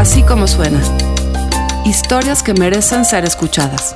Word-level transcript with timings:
Así 0.00 0.22
como 0.22 0.46
suena. 0.46 0.80
Historias 1.84 2.42
que 2.42 2.54
merecen 2.54 3.04
ser 3.04 3.26
escuchadas. 3.26 3.92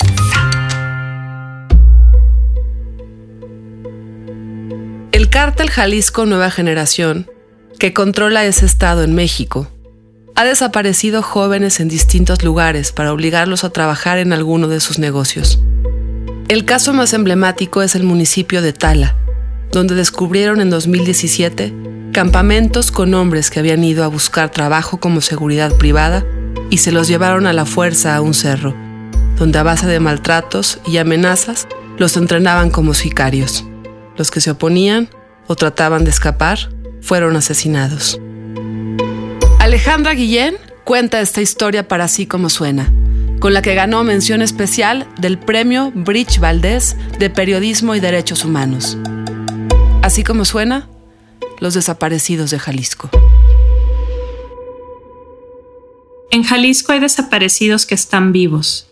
El 5.12 5.30
cártel 5.30 5.70
Jalisco 5.70 6.26
Nueva 6.26 6.50
Generación, 6.50 7.30
que 7.78 7.94
controla 7.94 8.44
ese 8.44 8.66
estado 8.66 9.02
en 9.02 9.14
México, 9.14 9.66
ha 10.34 10.44
desaparecido 10.44 11.22
jóvenes 11.22 11.80
en 11.80 11.88
distintos 11.88 12.44
lugares 12.44 12.92
para 12.92 13.10
obligarlos 13.10 13.64
a 13.64 13.70
trabajar 13.70 14.18
en 14.18 14.34
alguno 14.34 14.68
de 14.68 14.80
sus 14.80 14.98
negocios. 14.98 15.58
El 16.48 16.66
caso 16.66 16.92
más 16.92 17.14
emblemático 17.14 17.80
es 17.80 17.94
el 17.94 18.02
municipio 18.02 18.60
de 18.60 18.74
Tala, 18.74 19.16
donde 19.72 19.94
descubrieron 19.94 20.60
en 20.60 20.68
2017 20.68 21.93
campamentos 22.14 22.92
con 22.92 23.12
hombres 23.12 23.50
que 23.50 23.58
habían 23.58 23.82
ido 23.82 24.04
a 24.04 24.08
buscar 24.08 24.48
trabajo 24.48 24.98
como 24.98 25.20
seguridad 25.20 25.76
privada 25.76 26.24
y 26.70 26.78
se 26.78 26.92
los 26.92 27.08
llevaron 27.08 27.46
a 27.48 27.52
la 27.52 27.66
fuerza 27.66 28.14
a 28.14 28.20
un 28.20 28.34
cerro, 28.34 28.72
donde 29.36 29.58
a 29.58 29.64
base 29.64 29.88
de 29.88 29.98
maltratos 29.98 30.78
y 30.86 30.98
amenazas 30.98 31.66
los 31.98 32.16
entrenaban 32.16 32.70
como 32.70 32.94
sicarios. 32.94 33.64
Los 34.16 34.30
que 34.30 34.40
se 34.40 34.52
oponían 34.52 35.08
o 35.48 35.56
trataban 35.56 36.04
de 36.04 36.10
escapar 36.10 36.70
fueron 37.02 37.34
asesinados. 37.36 38.20
Alejandra 39.58 40.14
Guillén 40.14 40.54
cuenta 40.84 41.20
esta 41.20 41.42
historia 41.42 41.88
para 41.88 42.04
así 42.04 42.26
como 42.26 42.48
suena, 42.48 42.92
con 43.40 43.52
la 43.52 43.60
que 43.60 43.74
ganó 43.74 44.04
mención 44.04 44.40
especial 44.40 45.08
del 45.18 45.36
premio 45.36 45.90
Bridge 45.92 46.38
Valdés 46.38 46.96
de 47.18 47.28
Periodismo 47.28 47.96
y 47.96 48.00
Derechos 48.00 48.44
Humanos. 48.44 48.96
Así 50.00 50.22
como 50.22 50.44
suena, 50.44 50.86
los 51.60 51.74
desaparecidos 51.74 52.50
de 52.50 52.58
Jalisco. 52.58 53.10
En 56.30 56.42
Jalisco 56.42 56.92
hay 56.92 57.00
desaparecidos 57.00 57.86
que 57.86 57.94
están 57.94 58.32
vivos, 58.32 58.88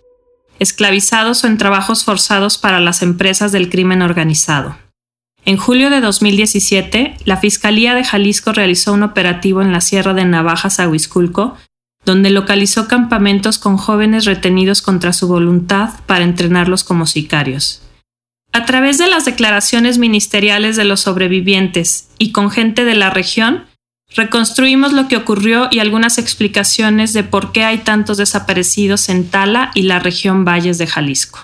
esclavizados 0.59 1.43
o 1.43 1.49
en 1.49 1.59
trabajos 1.59 2.05
forzados 2.05 2.57
para 2.59 2.81
las 2.81 3.03
empresas 3.03 3.51
del 3.53 3.69
crimen 3.69 4.03
organizado. 4.03 4.77
En 5.45 5.57
julio 5.57 5.91
de 5.91 6.01
2017, 6.01 7.17
la 7.25 7.37
Fiscalía 7.37 7.95
de 7.95 8.05
Jalisco 8.05 8.53
realizó 8.53 8.93
un 8.93 9.03
operativo 9.03 9.61
en 9.61 9.73
la 9.73 9.81
Sierra 9.81 10.15
de 10.15 10.25
Navajas, 10.25 10.79
Aguisculco, 10.79 11.57
donde 12.05 12.31
localizó 12.31 12.87
campamentos 12.87 13.59
con 13.59 13.77
jóvenes 13.77 14.25
retenidos 14.25 14.83
contra 14.83 15.13
su 15.13 15.27
voluntad 15.27 15.91
para 16.07 16.25
entrenarlos 16.25 16.85
como 16.85 17.07
sicarios. 17.07 17.83
A 18.55 18.67
través 18.67 18.99
de 18.99 19.09
las 19.09 19.25
declaraciones 19.25 19.97
ministeriales 19.97 20.77
de 20.77 20.85
los 20.85 21.01
sobrevivientes 21.01 22.11
y 22.19 22.33
con 22.33 22.51
gente 22.51 22.85
de 22.85 22.95
la 22.95 23.09
región, 23.09 23.65
reconstruimos 24.15 24.93
lo 24.93 25.09
que 25.09 25.17
ocurrió 25.17 25.69
y 25.71 25.79
algunas 25.79 26.19
explicaciones 26.19 27.15
de 27.15 27.25
por 27.25 27.53
qué 27.53 27.65
hay 27.65 27.79
tantos 27.79 28.19
desaparecidos 28.19 29.09
en 29.09 29.27
Tala 29.27 29.71
y 29.75 29.83
la 29.85 30.01
región 30.01 30.45
Valles 30.45 30.77
de 30.77 30.87
Jalisco. 30.87 31.41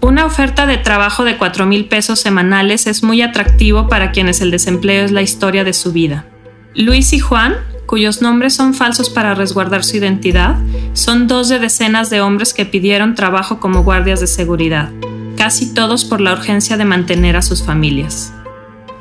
Una 0.00 0.26
oferta 0.26 0.66
de 0.66 0.78
trabajo 0.78 1.22
de 1.22 1.36
4 1.36 1.64
mil 1.64 1.84
pesos 1.84 2.18
semanales 2.18 2.88
es 2.88 3.04
muy 3.04 3.22
atractivo 3.22 3.88
para 3.88 4.10
quienes 4.10 4.40
el 4.40 4.50
desempleo 4.50 5.04
es 5.04 5.12
la 5.12 5.22
historia 5.22 5.62
de 5.62 5.72
su 5.72 5.92
vida. 5.92 6.26
Luis 6.74 7.12
y 7.12 7.20
Juan, 7.20 7.54
cuyos 7.92 8.22
nombres 8.22 8.54
son 8.54 8.72
falsos 8.72 9.10
para 9.10 9.34
resguardar 9.34 9.84
su 9.84 9.98
identidad, 9.98 10.56
son 10.94 11.28
dos 11.28 11.50
de 11.50 11.58
decenas 11.58 12.08
de 12.08 12.22
hombres 12.22 12.54
que 12.54 12.64
pidieron 12.64 13.14
trabajo 13.14 13.60
como 13.60 13.84
guardias 13.84 14.18
de 14.18 14.26
seguridad, 14.26 14.88
casi 15.36 15.74
todos 15.74 16.06
por 16.06 16.22
la 16.22 16.32
urgencia 16.32 16.78
de 16.78 16.86
mantener 16.86 17.36
a 17.36 17.42
sus 17.42 17.62
familias. 17.62 18.32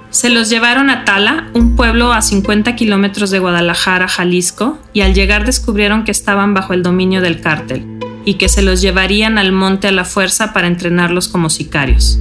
Se 0.09 0.29
los 0.29 0.49
llevaron 0.49 0.89
a 0.89 1.05
Tala, 1.05 1.47
un 1.53 1.77
pueblo 1.77 2.11
a 2.11 2.21
50 2.21 2.75
kilómetros 2.75 3.31
de 3.31 3.39
Guadalajara, 3.39 4.09
Jalisco, 4.09 4.77
y 4.91 4.99
al 4.99 5.13
llegar 5.13 5.45
descubrieron 5.45 6.03
que 6.03 6.11
estaban 6.11 6.53
bajo 6.53 6.73
el 6.73 6.83
dominio 6.83 7.21
del 7.21 7.39
cártel 7.39 7.85
y 8.25 8.33
que 8.33 8.49
se 8.49 8.61
los 8.61 8.81
llevarían 8.81 9.37
al 9.37 9.53
monte 9.53 9.87
a 9.87 9.93
la 9.93 10.03
fuerza 10.03 10.51
para 10.51 10.67
entrenarlos 10.67 11.29
como 11.29 11.49
sicarios. 11.49 12.19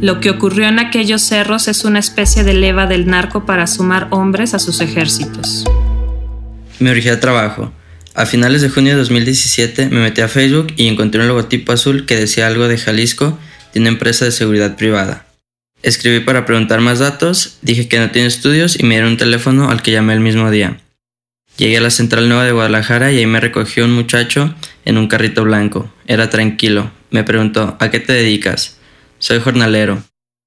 Lo 0.00 0.20
que 0.20 0.30
ocurrió 0.30 0.66
en 0.66 0.78
aquellos 0.78 1.22
cerros 1.22 1.68
es 1.68 1.84
una 1.84 1.98
especie 1.98 2.44
de 2.44 2.54
leva 2.54 2.86
del 2.86 3.06
narco 3.06 3.46
para 3.46 3.66
sumar 3.66 4.08
hombres 4.10 4.54
a 4.54 4.58
sus 4.58 4.80
ejércitos. 4.80 5.64
Me 6.78 6.90
urgía 6.90 7.20
trabajo. 7.20 7.72
A 8.14 8.26
finales 8.26 8.62
de 8.62 8.68
junio 8.68 8.92
de 8.92 8.98
2017 8.98 9.88
me 9.88 10.00
metí 10.00 10.20
a 10.20 10.28
Facebook 10.28 10.68
y 10.76 10.88
encontré 10.88 11.20
un 11.20 11.28
logotipo 11.28 11.72
azul 11.72 12.06
que 12.06 12.16
decía 12.16 12.46
algo 12.46 12.68
de 12.68 12.78
Jalisco 12.78 13.38
de 13.72 13.80
una 13.80 13.88
empresa 13.88 14.24
de 14.24 14.30
seguridad 14.30 14.76
privada. 14.76 15.26
Escribí 15.82 16.20
para 16.20 16.46
preguntar 16.46 16.80
más 16.80 16.98
datos, 16.98 17.58
dije 17.62 17.88
que 17.88 17.98
no 17.98 18.10
tiene 18.10 18.28
estudios 18.28 18.78
y 18.78 18.84
me 18.84 18.94
dieron 18.94 19.12
un 19.12 19.16
teléfono 19.16 19.68
al 19.68 19.82
que 19.82 19.90
llamé 19.90 20.14
el 20.14 20.20
mismo 20.20 20.50
día. 20.50 20.78
Llegué 21.56 21.78
a 21.78 21.80
la 21.80 21.90
Central 21.90 22.28
Nueva 22.28 22.44
de 22.44 22.52
Guadalajara 22.52 23.12
y 23.12 23.18
ahí 23.18 23.26
me 23.26 23.40
recogió 23.40 23.84
un 23.84 23.92
muchacho 23.92 24.54
en 24.84 24.98
un 24.98 25.08
carrito 25.08 25.44
blanco. 25.44 25.92
Era 26.06 26.30
tranquilo. 26.30 26.90
Me 27.10 27.22
preguntó, 27.22 27.76
¿a 27.80 27.90
qué 27.90 28.00
te 28.00 28.12
dedicas? 28.12 28.78
Soy 29.24 29.40
jornalero, 29.40 30.02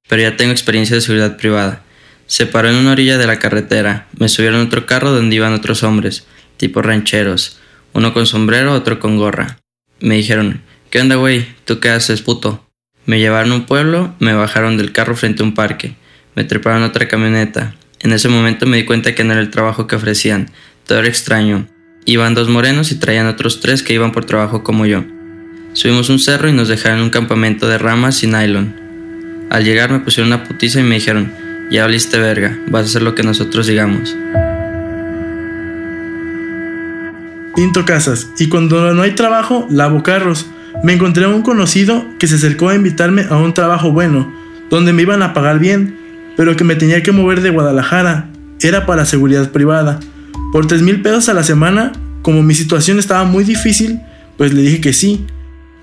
pero 0.07 0.21
ya 0.21 0.38
tengo 0.38 0.51
experiencia 0.51 0.95
de 0.95 1.01
seguridad 1.01 1.35
privada. 1.38 1.81
Se 2.27 2.45
paró 2.45 2.69
en 2.69 2.75
una 2.75 2.91
orilla 2.91 3.17
de 3.17 3.25
la 3.25 3.39
carretera. 3.39 4.07
Me 4.19 4.29
subieron 4.29 4.59
a 4.59 4.63
otro 4.65 4.85
carro 4.85 5.09
donde 5.09 5.35
iban 5.35 5.55
otros 5.55 5.81
hombres, 5.81 6.27
tipo 6.57 6.83
rancheros. 6.83 7.57
Uno 7.93 8.13
con 8.13 8.27
sombrero, 8.27 8.73
otro 8.73 8.99
con 8.99 9.17
gorra. 9.17 9.57
Me 9.99 10.13
dijeron, 10.13 10.61
¿qué 10.91 11.01
onda, 11.01 11.16
güey? 11.16 11.47
¿Tú 11.66 11.79
qué 11.79 11.89
haces, 11.89 12.21
puto? 12.21 12.67
Me 13.07 13.17
llevaron 13.17 13.51
a 13.51 13.55
un 13.55 13.66
pueblo, 13.66 14.13
me 14.19 14.35
bajaron 14.35 14.77
del 14.77 14.91
carro 14.91 15.16
frente 15.16 15.41
a 15.41 15.47
un 15.47 15.55
parque. 15.55 15.95
Me 16.35 16.43
treparon 16.43 16.83
a 16.83 16.89
otra 16.89 17.07
camioneta. 17.07 17.73
En 18.01 18.13
ese 18.13 18.29
momento 18.29 18.67
me 18.67 18.77
di 18.77 18.85
cuenta 18.85 19.16
que 19.16 19.23
no 19.23 19.31
era 19.31 19.41
el 19.41 19.49
trabajo 19.49 19.87
que 19.87 19.95
ofrecían 19.95 20.51
todo 20.85 20.99
era 20.99 21.07
extraño. 21.07 21.67
Iban 22.05 22.35
dos 22.35 22.47
morenos 22.47 22.91
y 22.91 22.99
traían 22.99 23.25
otros 23.25 23.59
tres 23.59 23.81
que 23.81 23.93
iban 23.93 24.11
por 24.11 24.25
trabajo 24.25 24.63
como 24.63 24.85
yo. 24.85 25.03
Subimos 25.77 26.09
un 26.09 26.17
cerro 26.17 26.49
y 26.49 26.53
nos 26.53 26.69
dejaron 26.69 26.97
en 26.97 27.03
un 27.03 27.09
campamento 27.11 27.67
de 27.67 27.77
ramas 27.77 28.23
y 28.23 28.27
nylon. 28.27 28.73
Al 29.51 29.63
llegar 29.63 29.91
me 29.91 29.99
pusieron 29.99 30.33
una 30.33 30.43
putiza 30.43 30.79
y 30.79 30.83
me 30.83 30.95
dijeron, 30.95 31.31
ya 31.69 31.85
oliste 31.85 32.17
verga, 32.17 32.57
vas 32.71 32.81
a 32.81 32.85
hacer 32.85 33.03
lo 33.03 33.13
que 33.13 33.21
nosotros 33.21 33.67
digamos. 33.67 34.17
Pinto 37.55 37.85
casas 37.85 38.27
y 38.39 38.49
cuando 38.49 38.91
no 38.95 39.03
hay 39.03 39.11
trabajo, 39.11 39.67
lavo 39.69 40.01
carros. 40.01 40.47
Me 40.83 40.93
encontré 40.93 41.25
a 41.25 41.29
un 41.29 41.43
conocido 41.43 42.07
que 42.17 42.25
se 42.25 42.37
acercó 42.37 42.69
a 42.69 42.75
invitarme 42.75 43.27
a 43.29 43.35
un 43.35 43.53
trabajo 43.53 43.91
bueno, 43.91 44.33
donde 44.71 44.93
me 44.93 45.03
iban 45.03 45.21
a 45.21 45.35
pagar 45.35 45.59
bien, 45.59 45.95
pero 46.35 46.55
que 46.55 46.63
me 46.63 46.75
tenía 46.75 47.03
que 47.03 47.11
mover 47.11 47.41
de 47.41 47.51
Guadalajara. 47.51 48.31
Era 48.61 48.87
para 48.87 49.05
seguridad 49.05 49.51
privada. 49.51 49.99
Por 50.51 50.66
3 50.66 50.81
mil 50.81 51.03
pesos 51.03 51.29
a 51.29 51.35
la 51.35 51.43
semana, 51.43 51.91
como 52.23 52.41
mi 52.41 52.55
situación 52.55 52.97
estaba 52.97 53.25
muy 53.25 53.43
difícil, 53.43 53.99
pues 54.37 54.55
le 54.55 54.63
dije 54.63 54.81
que 54.81 54.93
sí. 54.93 55.27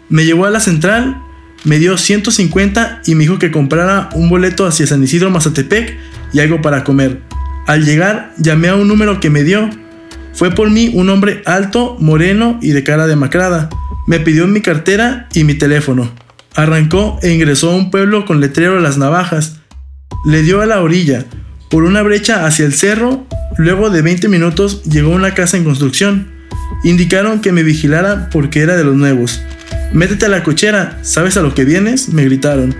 Me 0.09 0.25
llevó 0.25 0.47
a 0.47 0.51
la 0.51 0.61
central, 0.61 1.23
me 1.65 1.79
dio 1.79 1.97
150 1.97 3.03
y 3.07 3.15
me 3.15 3.23
dijo 3.23 3.39
que 3.39 3.51
comprara 3.51 4.11
un 4.15 4.29
boleto 4.29 4.67
hacia 4.67 4.87
San 4.87 5.03
Isidro 5.03 5.31
Mazatepec 5.31 5.97
y 6.33 6.41
algo 6.41 6.63
para 6.63 6.85
comer. 6.85 7.23
Al 7.67 7.85
llegar, 7.85 8.33
llamé 8.39 8.69
a 8.69 8.77
un 8.77 8.89
número 8.89 9.21
que 9.21 9.31
me 9.31 9.45
dio. 9.45 9.71
Fue 10.35 10.51
por 10.51 10.71
mí 10.71 10.91
un 10.95 11.09
hombre 11.11 11.43
alto, 11.47 11.97
moreno 12.01 12.59
y 12.61 12.71
de 12.71 12.85
cara 12.85 13.07
demacrada. 13.07 13.71
Me 14.07 14.21
pidió 14.21 14.47
mi 14.47 14.61
cartera 14.61 15.29
y 15.33 15.45
mi 15.45 15.55
teléfono. 15.55 16.13
Arrancó 16.55 17.19
e 17.23 17.33
ingresó 17.33 17.71
a 17.71 17.77
un 17.77 17.91
pueblo 17.91 18.27
con 18.27 18.41
letrero 18.41 18.79
a 18.79 18.81
las 18.81 18.99
navajas. 18.99 19.61
Le 20.27 20.43
dio 20.43 20.61
a 20.61 20.67
la 20.67 20.81
orilla, 20.81 21.25
por 21.71 21.85
una 21.85 22.03
brecha 22.03 22.47
hacia 22.47 22.67
el 22.67 22.75
cerro 22.75 23.27
Luego 23.57 23.91
de 23.91 24.03
20 24.03 24.29
minutos 24.29 24.83
llegó 24.83 25.11
una 25.11 25.35
casa 25.35 25.57
en 25.57 25.65
construcción. 25.65 26.29
Indicaron 26.83 27.41
que 27.41 27.53
me 27.53 27.63
vigilara 27.63 28.29
porque 28.33 28.61
era 28.61 28.77
de 28.77 28.85
los 28.85 28.97
nuevos. 28.97 29.41
Métete 29.95 30.27
a 30.27 30.29
la 30.29 30.43
cochera, 30.43 30.99
¿sabes 31.01 31.39
a 31.39 31.41
lo 31.41 31.55
que 31.55 31.65
vienes? 31.65 32.11
Me 32.11 32.25
gritaron. 32.25 32.75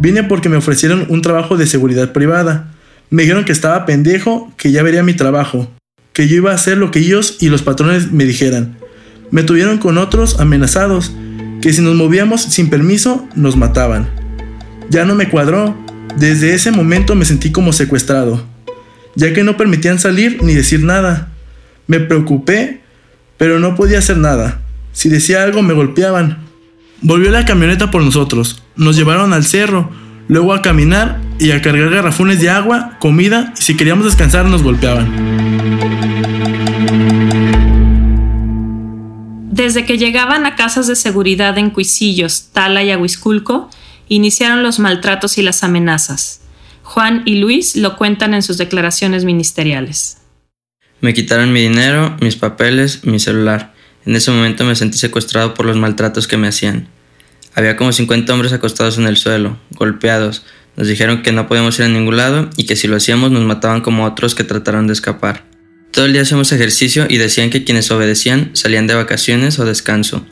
Vine 0.00 0.22
porque 0.22 0.48
me 0.48 0.56
ofrecieron 0.56 1.04
un 1.10 1.20
trabajo 1.20 1.58
de 1.58 1.66
seguridad 1.66 2.12
privada. 2.12 2.72
Me 3.10 3.24
dijeron 3.24 3.44
que 3.44 3.52
estaba 3.52 3.84
pendejo, 3.84 4.50
que 4.56 4.72
ya 4.72 4.82
vería 4.82 5.02
mi 5.02 5.12
trabajo, 5.12 5.70
que 6.14 6.26
yo 6.26 6.36
iba 6.36 6.52
a 6.52 6.54
hacer 6.54 6.78
lo 6.78 6.90
que 6.90 7.00
ellos 7.00 7.36
y 7.40 7.50
los 7.50 7.62
patrones 7.62 8.12
me 8.12 8.24
dijeran. 8.24 8.78
Me 9.30 9.42
tuvieron 9.42 9.76
con 9.76 9.98
otros 9.98 10.40
amenazados, 10.40 11.12
que 11.60 11.74
si 11.74 11.82
nos 11.82 11.96
movíamos 11.96 12.40
sin 12.42 12.70
permiso 12.70 13.28
nos 13.34 13.56
mataban. 13.56 14.08
Ya 14.88 15.04
no 15.04 15.14
me 15.14 15.28
cuadró. 15.28 15.76
Desde 16.16 16.54
ese 16.54 16.70
momento 16.70 17.14
me 17.14 17.26
sentí 17.26 17.52
como 17.52 17.74
secuestrado 17.74 18.52
ya 19.14 19.32
que 19.32 19.44
no 19.44 19.56
permitían 19.56 19.98
salir 19.98 20.42
ni 20.42 20.54
decir 20.54 20.82
nada. 20.82 21.28
Me 21.86 22.00
preocupé, 22.00 22.80
pero 23.36 23.58
no 23.58 23.74
podía 23.74 23.98
hacer 23.98 24.16
nada. 24.16 24.60
Si 24.92 25.08
decía 25.08 25.42
algo 25.42 25.62
me 25.62 25.74
golpeaban. 25.74 26.41
Volvió 27.04 27.30
la 27.30 27.44
camioneta 27.44 27.90
por 27.90 28.02
nosotros. 28.04 28.62
Nos 28.76 28.96
llevaron 28.96 29.32
al 29.32 29.44
cerro, 29.44 29.90
luego 30.28 30.54
a 30.54 30.62
caminar 30.62 31.20
y 31.40 31.50
a 31.50 31.60
cargar 31.60 31.90
garrafones 31.90 32.40
de 32.40 32.48
agua, 32.48 32.96
comida 33.00 33.52
y 33.58 33.62
si 33.62 33.76
queríamos 33.76 34.04
descansar 34.04 34.44
nos 34.44 34.62
golpeaban. 34.62 35.10
Desde 39.50 39.84
que 39.84 39.98
llegaban 39.98 40.46
a 40.46 40.54
casas 40.54 40.86
de 40.86 40.94
seguridad 40.94 41.58
en 41.58 41.70
Cuisillos, 41.70 42.50
Tala 42.52 42.84
y 42.84 42.92
Aguisculco, 42.92 43.68
iniciaron 44.08 44.62
los 44.62 44.78
maltratos 44.78 45.38
y 45.38 45.42
las 45.42 45.64
amenazas. 45.64 46.42
Juan 46.84 47.22
y 47.24 47.36
Luis 47.36 47.74
lo 47.74 47.96
cuentan 47.96 48.32
en 48.32 48.42
sus 48.42 48.58
declaraciones 48.58 49.24
ministeriales. 49.24 50.18
Me 51.00 51.14
quitaron 51.14 51.52
mi 51.52 51.62
dinero, 51.62 52.16
mis 52.20 52.36
papeles, 52.36 53.04
mi 53.04 53.18
celular. 53.18 53.74
En 54.06 54.14
ese 54.14 54.30
momento 54.30 54.64
me 54.64 54.76
sentí 54.76 54.98
secuestrado 54.98 55.54
por 55.54 55.66
los 55.66 55.76
maltratos 55.76 56.28
que 56.28 56.36
me 56.36 56.48
hacían. 56.48 56.88
Había 57.54 57.76
como 57.76 57.92
50 57.92 58.32
hombres 58.32 58.52
acostados 58.52 58.98
en 58.98 59.06
el 59.06 59.16
suelo, 59.16 59.58
golpeados. 59.72 60.44
Nos 60.76 60.88
dijeron 60.88 61.22
que 61.22 61.32
no 61.32 61.48
podíamos 61.48 61.78
ir 61.78 61.84
a 61.84 61.88
ningún 61.88 62.16
lado 62.16 62.48
y 62.56 62.64
que 62.64 62.76
si 62.76 62.88
lo 62.88 62.96
hacíamos 62.96 63.30
nos 63.30 63.44
mataban 63.44 63.82
como 63.82 64.06
otros 64.06 64.34
que 64.34 64.44
trataron 64.44 64.86
de 64.86 64.94
escapar. 64.94 65.44
Todo 65.90 66.06
el 66.06 66.14
día 66.14 66.22
hacíamos 66.22 66.50
ejercicio 66.52 67.06
y 67.08 67.18
decían 67.18 67.50
que 67.50 67.64
quienes 67.64 67.90
obedecían 67.90 68.50
salían 68.54 68.86
de 68.86 68.94
vacaciones 68.94 69.58
o 69.58 69.66
descanso. 69.66 70.24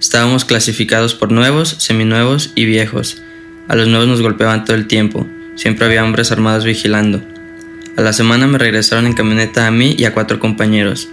Estábamos 0.00 0.44
clasificados 0.44 1.14
por 1.14 1.30
nuevos, 1.30 1.76
seminuevos 1.78 2.50
y 2.56 2.64
viejos. 2.64 3.22
A 3.68 3.76
los 3.76 3.86
nuevos 3.86 4.08
nos 4.08 4.20
golpeaban 4.20 4.64
todo 4.64 4.76
el 4.76 4.88
tiempo. 4.88 5.24
Siempre 5.54 5.86
había 5.86 6.04
hombres 6.04 6.32
armados 6.32 6.64
vigilando. 6.64 7.22
A 7.96 8.02
la 8.02 8.12
semana 8.12 8.48
me 8.48 8.58
regresaron 8.58 9.06
en 9.06 9.14
camioneta 9.14 9.68
a 9.68 9.70
mí 9.70 9.94
y 9.96 10.04
a 10.04 10.12
cuatro 10.12 10.40
compañeros. 10.40 11.08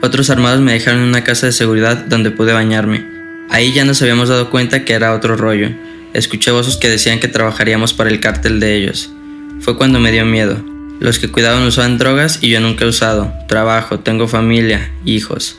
Otros 0.00 0.30
armados 0.30 0.60
me 0.60 0.72
dejaron 0.72 1.02
en 1.02 1.08
una 1.08 1.24
casa 1.24 1.46
de 1.46 1.52
seguridad 1.52 2.06
donde 2.06 2.30
pude 2.30 2.52
bañarme. 2.52 3.19
Ahí 3.50 3.72
ya 3.72 3.84
nos 3.84 4.00
habíamos 4.00 4.28
dado 4.28 4.48
cuenta 4.48 4.84
que 4.84 4.92
era 4.92 5.12
otro 5.12 5.36
rollo. 5.36 5.70
Escuché 6.14 6.52
voces 6.52 6.76
que 6.76 6.88
decían 6.88 7.18
que 7.18 7.28
trabajaríamos 7.28 7.92
para 7.94 8.08
el 8.08 8.20
cártel 8.20 8.60
de 8.60 8.76
ellos. 8.76 9.10
Fue 9.60 9.76
cuando 9.76 9.98
me 9.98 10.12
dio 10.12 10.24
miedo. 10.24 10.64
Los 11.00 11.18
que 11.18 11.28
cuidaban 11.28 11.64
usaban 11.64 11.98
drogas 11.98 12.38
y 12.42 12.50
yo 12.50 12.60
nunca 12.60 12.84
he 12.84 12.88
usado. 12.88 13.32
Trabajo, 13.48 14.00
tengo 14.00 14.28
familia, 14.28 14.92
hijos. 15.04 15.58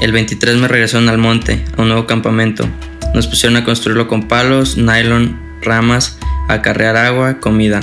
El 0.00 0.12
23 0.12 0.56
me 0.56 0.68
regresaron 0.68 1.08
al 1.08 1.18
monte, 1.18 1.64
a 1.76 1.82
un 1.82 1.88
nuevo 1.88 2.06
campamento. 2.06 2.68
Nos 3.14 3.26
pusieron 3.26 3.56
a 3.56 3.64
construirlo 3.64 4.08
con 4.08 4.28
palos, 4.28 4.76
nylon, 4.76 5.40
ramas, 5.60 6.18
a 6.48 6.62
carrear 6.62 6.96
agua, 6.96 7.40
comida. 7.40 7.80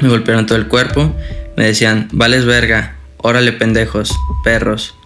Me 0.00 0.08
golpearon 0.08 0.46
todo 0.46 0.58
el 0.58 0.66
cuerpo, 0.66 1.14
me 1.56 1.66
decían, 1.66 2.08
vales 2.12 2.44
verga, 2.44 2.96
órale 3.16 3.52
pendejos, 3.52 4.12
perros. 4.42 4.96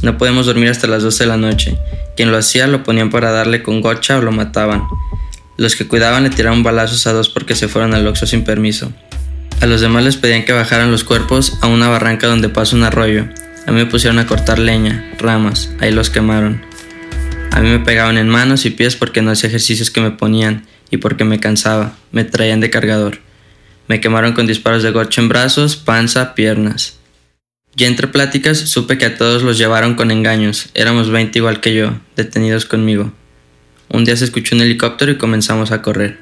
No 0.00 0.16
podemos 0.18 0.46
dormir 0.46 0.70
hasta 0.70 0.86
las 0.86 1.02
12 1.02 1.24
de 1.24 1.28
la 1.28 1.36
noche. 1.36 1.78
Quien 2.16 2.30
lo 2.30 2.38
hacía 2.38 2.66
lo 2.66 2.82
ponían 2.82 3.10
para 3.10 3.30
darle 3.30 3.62
con 3.62 3.80
gocha 3.80 4.18
o 4.18 4.22
lo 4.22 4.32
mataban. 4.32 4.84
Los 5.56 5.76
que 5.76 5.86
cuidaban 5.86 6.22
le 6.22 6.30
tiraron 6.30 6.62
balazos 6.62 7.06
a 7.06 7.12
dos 7.12 7.28
porque 7.28 7.54
se 7.54 7.68
fueron 7.68 7.94
al 7.94 8.06
Oxxo 8.06 8.26
sin 8.26 8.44
permiso. 8.44 8.92
A 9.60 9.66
los 9.66 9.80
demás 9.80 10.02
les 10.02 10.16
pedían 10.16 10.44
que 10.44 10.52
bajaran 10.52 10.90
los 10.90 11.04
cuerpos 11.04 11.58
a 11.60 11.68
una 11.68 11.88
barranca 11.88 12.26
donde 12.26 12.48
pasa 12.48 12.74
un 12.74 12.82
arroyo. 12.82 13.26
A 13.66 13.70
mí 13.70 13.78
me 13.78 13.86
pusieron 13.86 14.18
a 14.18 14.26
cortar 14.26 14.58
leña, 14.58 15.12
ramas, 15.18 15.70
ahí 15.80 15.92
los 15.92 16.10
quemaron. 16.10 16.62
A 17.52 17.60
mí 17.60 17.68
me 17.68 17.78
pegaban 17.78 18.18
en 18.18 18.28
manos 18.28 18.64
y 18.64 18.70
pies 18.70 18.96
porque 18.96 19.22
no 19.22 19.30
hacía 19.30 19.48
ejercicios 19.48 19.90
que 19.90 20.00
me 20.00 20.10
ponían 20.10 20.66
y 20.90 20.96
porque 20.96 21.24
me 21.24 21.38
cansaba, 21.38 21.94
me 22.10 22.24
traían 22.24 22.60
de 22.60 22.70
cargador. 22.70 23.18
Me 23.86 24.00
quemaron 24.00 24.32
con 24.32 24.46
disparos 24.46 24.82
de 24.82 24.90
gocho 24.90 25.20
en 25.20 25.28
brazos, 25.28 25.76
panza, 25.76 26.34
piernas. 26.34 26.98
Ya 27.74 27.86
entre 27.86 28.06
pláticas 28.06 28.58
supe 28.58 28.98
que 28.98 29.06
a 29.06 29.16
todos 29.16 29.42
los 29.42 29.56
llevaron 29.56 29.94
con 29.94 30.10
engaños, 30.10 30.68
éramos 30.74 31.10
20 31.10 31.38
igual 31.38 31.60
que 31.60 31.74
yo, 31.74 31.94
detenidos 32.16 32.66
conmigo. 32.66 33.12
Un 33.88 34.04
día 34.04 34.14
se 34.16 34.26
escuchó 34.26 34.54
un 34.54 34.62
helicóptero 34.62 35.12
y 35.12 35.18
comenzamos 35.18 35.72
a 35.72 35.80
correr. 35.80 36.18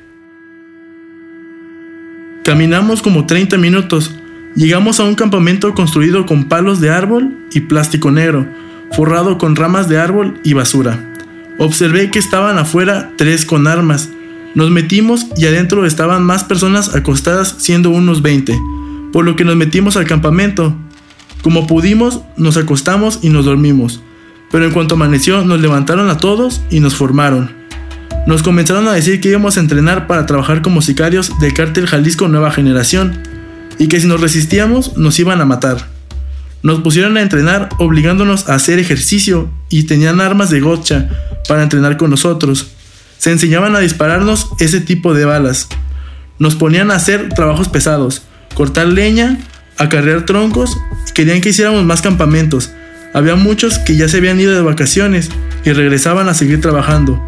Caminamos 2.45 3.03
como 3.03 3.27
30 3.27 3.59
minutos. 3.59 4.13
Llegamos 4.55 4.99
a 5.01 5.05
un 5.05 5.15
campamento 5.15 5.75
construido 5.75 6.25
con 6.25 6.49
palos 6.49 6.81
de 6.81 6.91
árbol 6.91 7.37
y 7.53 7.61
plástico 7.61 8.11
negro, 8.11 8.47
forrado 8.93 9.37
con 9.37 9.57
ramas 9.57 9.89
de 9.89 9.99
árbol 9.99 10.41
y 10.45 10.53
basura. 10.53 11.15
Observé 11.59 12.11
que 12.11 12.19
estaban 12.19 12.59
afuera 12.59 13.13
tres 13.17 13.45
con 13.45 13.67
armas. 13.67 14.09
Nos 14.55 14.71
metimos 14.71 15.27
y 15.37 15.47
adentro 15.47 15.85
estaban 15.85 16.23
más 16.23 16.45
personas 16.45 16.95
acostadas 16.95 17.57
siendo 17.59 17.91
unos 17.91 18.23
20, 18.23 18.57
por 19.13 19.25
lo 19.25 19.37
que 19.37 19.45
nos 19.45 19.57
metimos 19.57 19.97
al 19.97 20.07
campamento. 20.07 20.77
Como 21.43 21.67
pudimos, 21.67 22.21
nos 22.37 22.57
acostamos 22.57 23.21
y 23.23 23.31
nos 23.31 23.47
dormimos, 23.47 24.01
pero 24.51 24.65
en 24.65 24.73
cuanto 24.73 24.95
amaneció 24.95 25.45
nos 25.45 25.61
levantaron 25.61 26.11
a 26.11 26.19
todos 26.19 26.61
y 26.71 26.81
nos 26.81 26.95
formaron. 26.95 27.61
Nos 28.27 28.43
comenzaron 28.43 28.87
a 28.89 28.93
decir 28.93 29.21
que 29.21 29.31
íbamos 29.31 29.57
a 29.57 29.61
entrenar 29.61 30.07
para 30.07 30.27
trabajar 30.27 30.61
como 30.61 30.83
sicarios 30.83 31.39
del 31.41 31.55
cártel 31.55 31.87
Jalisco 31.87 32.29
Nueva 32.29 32.51
Generación 32.51 33.23
y 33.79 33.89
que 33.89 33.99
si 33.99 34.07
nos 34.07 34.21
resistíamos 34.21 34.97
nos 34.99 35.19
iban 35.19 35.41
a 35.41 35.47
matar. 35.47 35.89
Nos 36.63 36.81
pusieron 36.81 37.17
a 37.17 37.23
entrenar 37.23 37.71
obligándonos 37.79 38.49
a 38.51 38.55
hacer 38.55 38.79
ejercicio 38.79 39.51
y 39.71 39.85
tenían 39.85 40.21
armas 40.21 40.51
de 40.51 40.61
gotcha 40.61 41.09
para 41.49 41.63
entrenar 41.63 41.97
con 41.97 42.11
nosotros. 42.11 42.73
Se 43.17 43.33
enseñaban 43.33 43.75
a 43.75 43.81
dispararnos 43.81 44.51
ese 44.59 44.81
tipo 44.81 45.15
de 45.15 45.25
balas. 45.25 45.69
Nos 46.39 46.57
ponían 46.57 46.91
a 46.91 46.97
hacer 46.97 47.31
trabajos 47.31 47.69
pesados, 47.69 48.23
cortar 48.55 48.89
leña, 48.89 49.39
acarrear 49.79 50.27
troncos, 50.27 50.77
querían 51.13 51.41
que 51.41 51.51
hiciéramos 51.51 51.85
más 51.85 52.03
campamentos. 52.03 52.71
Había 53.13 53.37
muchos 53.37 53.79
que 53.79 53.97
ya 53.97 54.09
se 54.09 54.19
habían 54.19 54.41
ido 54.41 54.55
de 54.55 54.63
vacaciones 54.63 55.31
y 55.65 55.73
regresaban 55.73 56.29
a 56.29 56.35
seguir 56.35 56.61
trabajando 56.61 57.21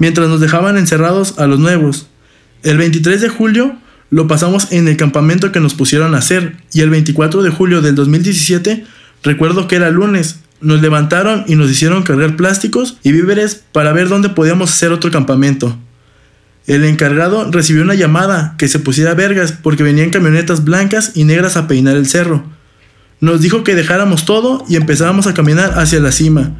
mientras 0.00 0.28
nos 0.28 0.40
dejaban 0.40 0.76
encerrados 0.76 1.38
a 1.38 1.46
los 1.46 1.60
nuevos. 1.60 2.08
El 2.64 2.78
23 2.78 3.20
de 3.20 3.28
julio 3.28 3.76
lo 4.10 4.26
pasamos 4.26 4.72
en 4.72 4.88
el 4.88 4.96
campamento 4.96 5.52
que 5.52 5.60
nos 5.60 5.74
pusieron 5.74 6.14
a 6.14 6.18
hacer 6.18 6.56
y 6.72 6.80
el 6.80 6.90
24 6.90 7.44
de 7.44 7.50
julio 7.50 7.80
del 7.80 7.94
2017, 7.94 8.84
recuerdo 9.22 9.68
que 9.68 9.76
era 9.76 9.90
lunes, 9.90 10.40
nos 10.60 10.82
levantaron 10.82 11.44
y 11.46 11.54
nos 11.54 11.70
hicieron 11.70 12.02
cargar 12.02 12.36
plásticos 12.36 12.98
y 13.02 13.12
víveres 13.12 13.62
para 13.72 13.92
ver 13.92 14.08
dónde 14.08 14.30
podíamos 14.30 14.70
hacer 14.70 14.90
otro 14.90 15.10
campamento. 15.10 15.78
El 16.66 16.84
encargado 16.84 17.50
recibió 17.50 17.82
una 17.82 17.94
llamada 17.94 18.54
que 18.58 18.68
se 18.68 18.78
pusiera 18.78 19.14
vergas 19.14 19.52
porque 19.52 19.82
venían 19.82 20.10
camionetas 20.10 20.64
blancas 20.64 21.12
y 21.14 21.24
negras 21.24 21.56
a 21.56 21.66
peinar 21.66 21.96
el 21.96 22.06
cerro. 22.06 22.44
Nos 23.20 23.42
dijo 23.42 23.64
que 23.64 23.74
dejáramos 23.74 24.24
todo 24.24 24.64
y 24.68 24.76
empezábamos 24.76 25.26
a 25.26 25.34
caminar 25.34 25.78
hacia 25.78 26.00
la 26.00 26.12
cima. 26.12 26.52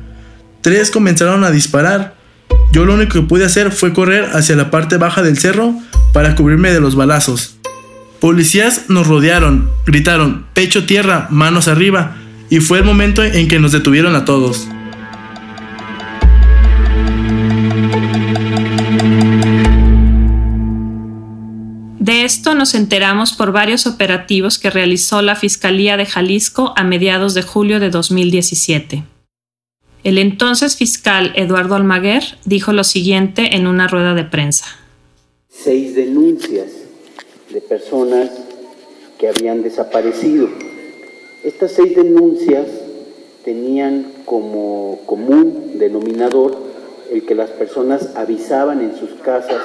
Tres 0.61 0.91
comenzaron 0.91 1.43
a 1.45 1.51
disparar, 1.51 2.15
yo 2.73 2.85
lo 2.85 2.95
único 2.95 3.15
que 3.15 3.27
pude 3.27 3.45
hacer 3.45 3.73
fue 3.73 3.93
correr 3.93 4.31
hacia 4.35 4.57
la 4.57 4.71
parte 4.71 4.99
baja 4.99 5.23
del 5.23 5.39
cerro 5.39 5.75
para 6.13 6.35
cubrirme 6.35 6.71
de 6.71 6.81
los 6.81 6.97
balazos. 6.97 7.57
Policías 8.21 8.85
nos 8.89 9.07
rodearon, 9.07 9.71
gritaron, 9.87 10.45
pecho 10.53 10.85
tierra, 10.85 11.27
manos 11.31 11.69
arriba, 11.69 12.17
y 12.51 12.61
fue 12.61 12.79
el 12.79 12.85
momento 12.85 13.25
en 13.25 13.49
que 13.49 13.59
nos 13.59 13.73
detuvieron 13.73 14.15
a 14.15 14.27
todos. 14.27 14.69
Esto 22.31 22.55
nos 22.55 22.77
enteramos 22.77 23.33
por 23.33 23.51
varios 23.51 23.89
operativos 23.89 24.61
que 24.61 24.71
realizó 24.71 25.21
la 25.21 25.35
Fiscalía 25.35 25.97
de 25.97 26.07
Jalisco 26.07 26.73
a 26.77 26.85
mediados 26.85 27.35
de 27.35 27.43
julio 27.43 27.81
de 27.81 27.91
2017. 27.91 29.03
El 30.05 30.17
entonces 30.17 30.77
fiscal 30.77 31.33
Eduardo 31.35 31.75
Almaguer 31.75 32.23
dijo 32.45 32.73
lo 32.73 32.85
siguiente 32.85 33.57
en 33.57 33.67
una 33.67 33.89
rueda 33.89 34.15
de 34.15 34.23
prensa. 34.23 34.67
Seis 35.49 35.97
denuncias 35.97 36.69
de 37.53 37.61
personas 37.63 38.31
que 39.19 39.29
habían 39.29 39.65
desaparecido. 39.65 40.49
Estas 41.43 41.73
seis 41.73 41.97
denuncias 41.97 42.69
tenían 43.45 44.07
como 44.25 45.01
común 45.05 45.73
denominador 45.81 46.57
el 47.11 47.27
que 47.27 47.35
las 47.35 47.51
personas 47.51 48.11
avisaban 48.15 48.83
en 48.83 48.97
sus 48.97 49.11
casas 49.21 49.63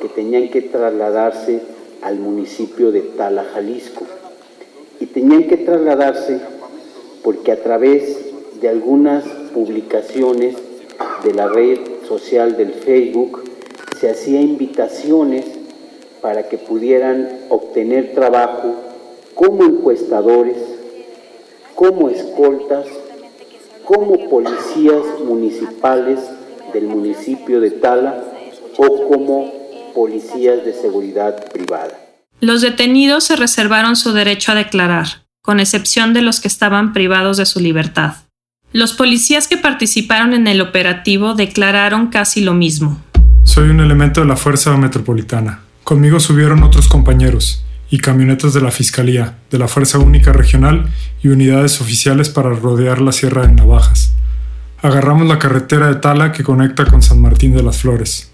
que 0.00 0.08
tenían 0.08 0.48
que 0.50 0.62
trasladarse 0.62 1.74
al 2.04 2.18
municipio 2.18 2.92
de 2.92 3.00
Tala, 3.00 3.44
Jalisco. 3.54 4.04
Y 5.00 5.06
tenían 5.06 5.48
que 5.48 5.56
trasladarse 5.56 6.38
porque 7.22 7.50
a 7.50 7.62
través 7.62 8.18
de 8.60 8.68
algunas 8.68 9.24
publicaciones 9.54 10.54
de 11.24 11.32
la 11.32 11.48
red 11.48 11.78
social 12.06 12.56
del 12.56 12.74
Facebook, 12.74 13.42
se 13.98 14.10
hacía 14.10 14.42
invitaciones 14.42 15.46
para 16.20 16.48
que 16.48 16.58
pudieran 16.58 17.40
obtener 17.48 18.14
trabajo 18.14 18.74
como 19.34 19.64
encuestadores, 19.64 20.58
como 21.74 22.10
escoltas, 22.10 22.86
como 23.84 24.28
policías 24.28 25.04
municipales 25.24 26.20
del 26.74 26.86
municipio 26.86 27.60
de 27.60 27.70
Tala 27.70 28.24
o 28.76 29.08
como 29.08 29.63
policías 29.94 30.64
de 30.64 30.72
seguridad 30.74 31.50
privada. 31.52 31.98
Los 32.40 32.60
detenidos 32.60 33.24
se 33.24 33.36
reservaron 33.36 33.96
su 33.96 34.12
derecho 34.12 34.52
a 34.52 34.56
declarar, 34.56 35.06
con 35.40 35.60
excepción 35.60 36.12
de 36.12 36.22
los 36.22 36.40
que 36.40 36.48
estaban 36.48 36.92
privados 36.92 37.36
de 37.36 37.46
su 37.46 37.60
libertad. 37.60 38.16
Los 38.72 38.92
policías 38.92 39.46
que 39.46 39.56
participaron 39.56 40.34
en 40.34 40.48
el 40.48 40.60
operativo 40.60 41.34
declararon 41.34 42.08
casi 42.08 42.40
lo 42.42 42.54
mismo. 42.54 43.00
Soy 43.44 43.68
un 43.68 43.80
elemento 43.80 44.20
de 44.20 44.26
la 44.26 44.36
Fuerza 44.36 44.76
Metropolitana. 44.76 45.60
Conmigo 45.84 46.18
subieron 46.18 46.62
otros 46.64 46.88
compañeros 46.88 47.64
y 47.88 47.98
camionetas 47.98 48.52
de 48.52 48.60
la 48.60 48.72
Fiscalía, 48.72 49.38
de 49.50 49.58
la 49.58 49.68
Fuerza 49.68 49.98
Única 49.98 50.32
Regional 50.32 50.90
y 51.22 51.28
unidades 51.28 51.80
oficiales 51.80 52.30
para 52.30 52.50
rodear 52.50 53.00
la 53.00 53.12
Sierra 53.12 53.46
de 53.46 53.52
Navajas. 53.52 54.14
Agarramos 54.82 55.28
la 55.28 55.38
carretera 55.38 55.86
de 55.86 55.94
Tala 55.94 56.32
que 56.32 56.42
conecta 56.42 56.84
con 56.84 57.00
San 57.00 57.20
Martín 57.20 57.54
de 57.54 57.62
las 57.62 57.78
Flores. 57.78 58.33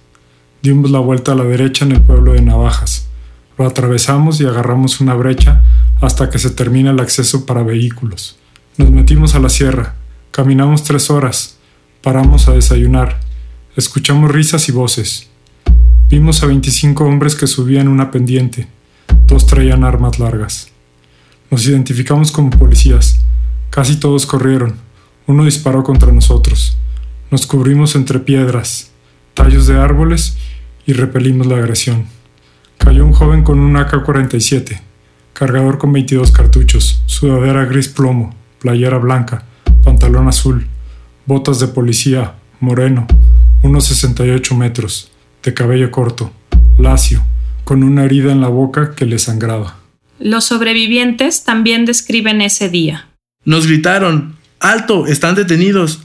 Dimos 0.62 0.90
la 0.90 0.98
vuelta 0.98 1.32
a 1.32 1.34
la 1.34 1.44
derecha 1.44 1.86
en 1.86 1.92
el 1.92 2.02
pueblo 2.02 2.34
de 2.34 2.42
Navajas. 2.42 3.08
Lo 3.56 3.66
atravesamos 3.66 4.40
y 4.40 4.44
agarramos 4.44 5.00
una 5.00 5.14
brecha 5.14 5.64
hasta 6.02 6.28
que 6.28 6.38
se 6.38 6.50
termina 6.50 6.90
el 6.90 7.00
acceso 7.00 7.46
para 7.46 7.62
vehículos. 7.62 8.38
Nos 8.76 8.90
metimos 8.90 9.34
a 9.34 9.38
la 9.38 9.48
sierra, 9.48 9.94
caminamos 10.30 10.84
tres 10.84 11.08
horas, 11.08 11.56
paramos 12.02 12.46
a 12.46 12.52
desayunar, 12.52 13.20
escuchamos 13.74 14.30
risas 14.30 14.68
y 14.68 14.72
voces. 14.72 15.30
Vimos 16.10 16.42
a 16.42 16.46
25 16.46 17.04
hombres 17.04 17.36
que 17.36 17.46
subían 17.46 17.88
una 17.88 18.10
pendiente, 18.10 18.68
dos 19.26 19.46
traían 19.46 19.82
armas 19.82 20.18
largas. 20.18 20.68
Nos 21.50 21.66
identificamos 21.66 22.32
como 22.32 22.50
policías, 22.50 23.20
casi 23.70 23.96
todos 23.96 24.26
corrieron, 24.26 24.74
uno 25.26 25.44
disparó 25.46 25.84
contra 25.84 26.12
nosotros. 26.12 26.76
Nos 27.30 27.46
cubrimos 27.46 27.94
entre 27.94 28.18
piedras, 28.18 28.90
tallos 29.34 29.66
de 29.66 29.78
árboles 29.78 30.36
y 30.90 30.92
repelimos 30.92 31.46
la 31.46 31.56
agresión. 31.56 32.06
Cayó 32.76 33.04
un 33.04 33.12
joven 33.12 33.44
con 33.44 33.60
un 33.60 33.76
AK-47, 33.76 34.80
cargador 35.32 35.78
con 35.78 35.92
22 35.92 36.32
cartuchos, 36.32 37.02
sudadera 37.06 37.64
gris 37.64 37.88
plomo, 37.88 38.34
playera 38.58 38.98
blanca, 38.98 39.44
pantalón 39.84 40.26
azul, 40.26 40.66
botas 41.26 41.60
de 41.60 41.68
policía, 41.68 42.34
moreno, 42.58 43.06
unos 43.62 43.84
68 43.86 44.56
metros, 44.56 45.12
de 45.44 45.54
cabello 45.54 45.92
corto, 45.92 46.32
lacio, 46.76 47.24
con 47.62 47.84
una 47.84 48.04
herida 48.04 48.32
en 48.32 48.40
la 48.40 48.48
boca 48.48 48.96
que 48.96 49.06
le 49.06 49.20
sangraba. 49.20 49.76
Los 50.18 50.44
sobrevivientes 50.46 51.44
también 51.44 51.84
describen 51.84 52.40
ese 52.40 52.68
día. 52.68 53.06
Nos 53.44 53.68
gritaron, 53.68 54.36
¡Alto! 54.58 55.06
Están 55.06 55.36
detenidos. 55.36 56.00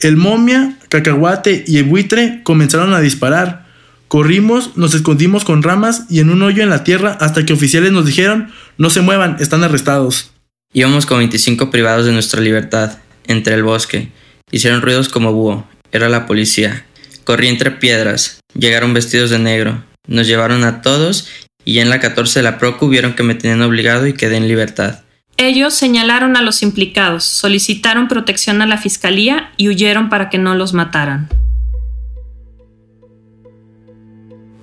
El 0.00 0.16
momia, 0.16 0.78
cacahuate 0.88 1.62
y 1.66 1.76
el 1.76 1.84
buitre 1.84 2.40
comenzaron 2.42 2.94
a 2.94 3.00
disparar. 3.00 3.69
Corrimos, 4.10 4.76
nos 4.76 4.92
escondimos 4.94 5.44
con 5.44 5.62
ramas 5.62 6.06
y 6.10 6.18
en 6.18 6.30
un 6.30 6.42
hoyo 6.42 6.64
en 6.64 6.68
la 6.68 6.82
tierra 6.82 7.16
hasta 7.20 7.46
que 7.46 7.52
oficiales 7.52 7.92
nos 7.92 8.06
dijeron, 8.06 8.50
no 8.76 8.90
se 8.90 9.02
muevan, 9.02 9.36
están 9.38 9.62
arrestados. 9.62 10.32
Íbamos 10.72 11.06
con 11.06 11.18
25 11.18 11.70
privados 11.70 12.06
de 12.06 12.12
nuestra 12.12 12.40
libertad, 12.40 12.98
entre 13.28 13.54
el 13.54 13.62
bosque. 13.62 14.08
Hicieron 14.50 14.82
ruidos 14.82 15.10
como 15.10 15.32
búho. 15.32 15.64
Era 15.92 16.08
la 16.08 16.26
policía. 16.26 16.84
Corrí 17.22 17.46
entre 17.46 17.70
piedras. 17.70 18.40
Llegaron 18.52 18.94
vestidos 18.94 19.30
de 19.30 19.38
negro. 19.38 19.84
Nos 20.08 20.26
llevaron 20.26 20.64
a 20.64 20.82
todos 20.82 21.28
y 21.64 21.74
ya 21.74 21.82
en 21.82 21.88
la 21.88 22.00
14 22.00 22.40
de 22.40 22.42
la 22.42 22.58
Procu 22.58 22.88
vieron 22.88 23.14
que 23.14 23.22
me 23.22 23.36
tenían 23.36 23.62
obligado 23.62 24.08
y 24.08 24.14
quedé 24.14 24.38
en 24.38 24.48
libertad. 24.48 25.02
Ellos 25.36 25.74
señalaron 25.74 26.36
a 26.36 26.42
los 26.42 26.64
implicados, 26.64 27.22
solicitaron 27.22 28.08
protección 28.08 28.60
a 28.60 28.66
la 28.66 28.76
fiscalía 28.76 29.52
y 29.56 29.68
huyeron 29.68 30.08
para 30.08 30.30
que 30.30 30.38
no 30.38 30.56
los 30.56 30.72
mataran. 30.72 31.28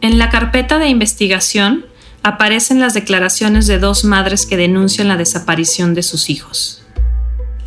En 0.01 0.19
la 0.19 0.29
carpeta 0.29 0.77
de 0.77 0.89
investigación 0.89 1.85
aparecen 2.21 2.79
las 2.79 2.93
declaraciones 2.93 3.67
de 3.67 3.79
dos 3.79 4.03
madres 4.03 4.45
que 4.45 4.57
denuncian 4.57 5.07
la 5.07 5.17
desaparición 5.17 5.95
de 5.95 6.03
sus 6.03 6.29
hijos. 6.29 6.83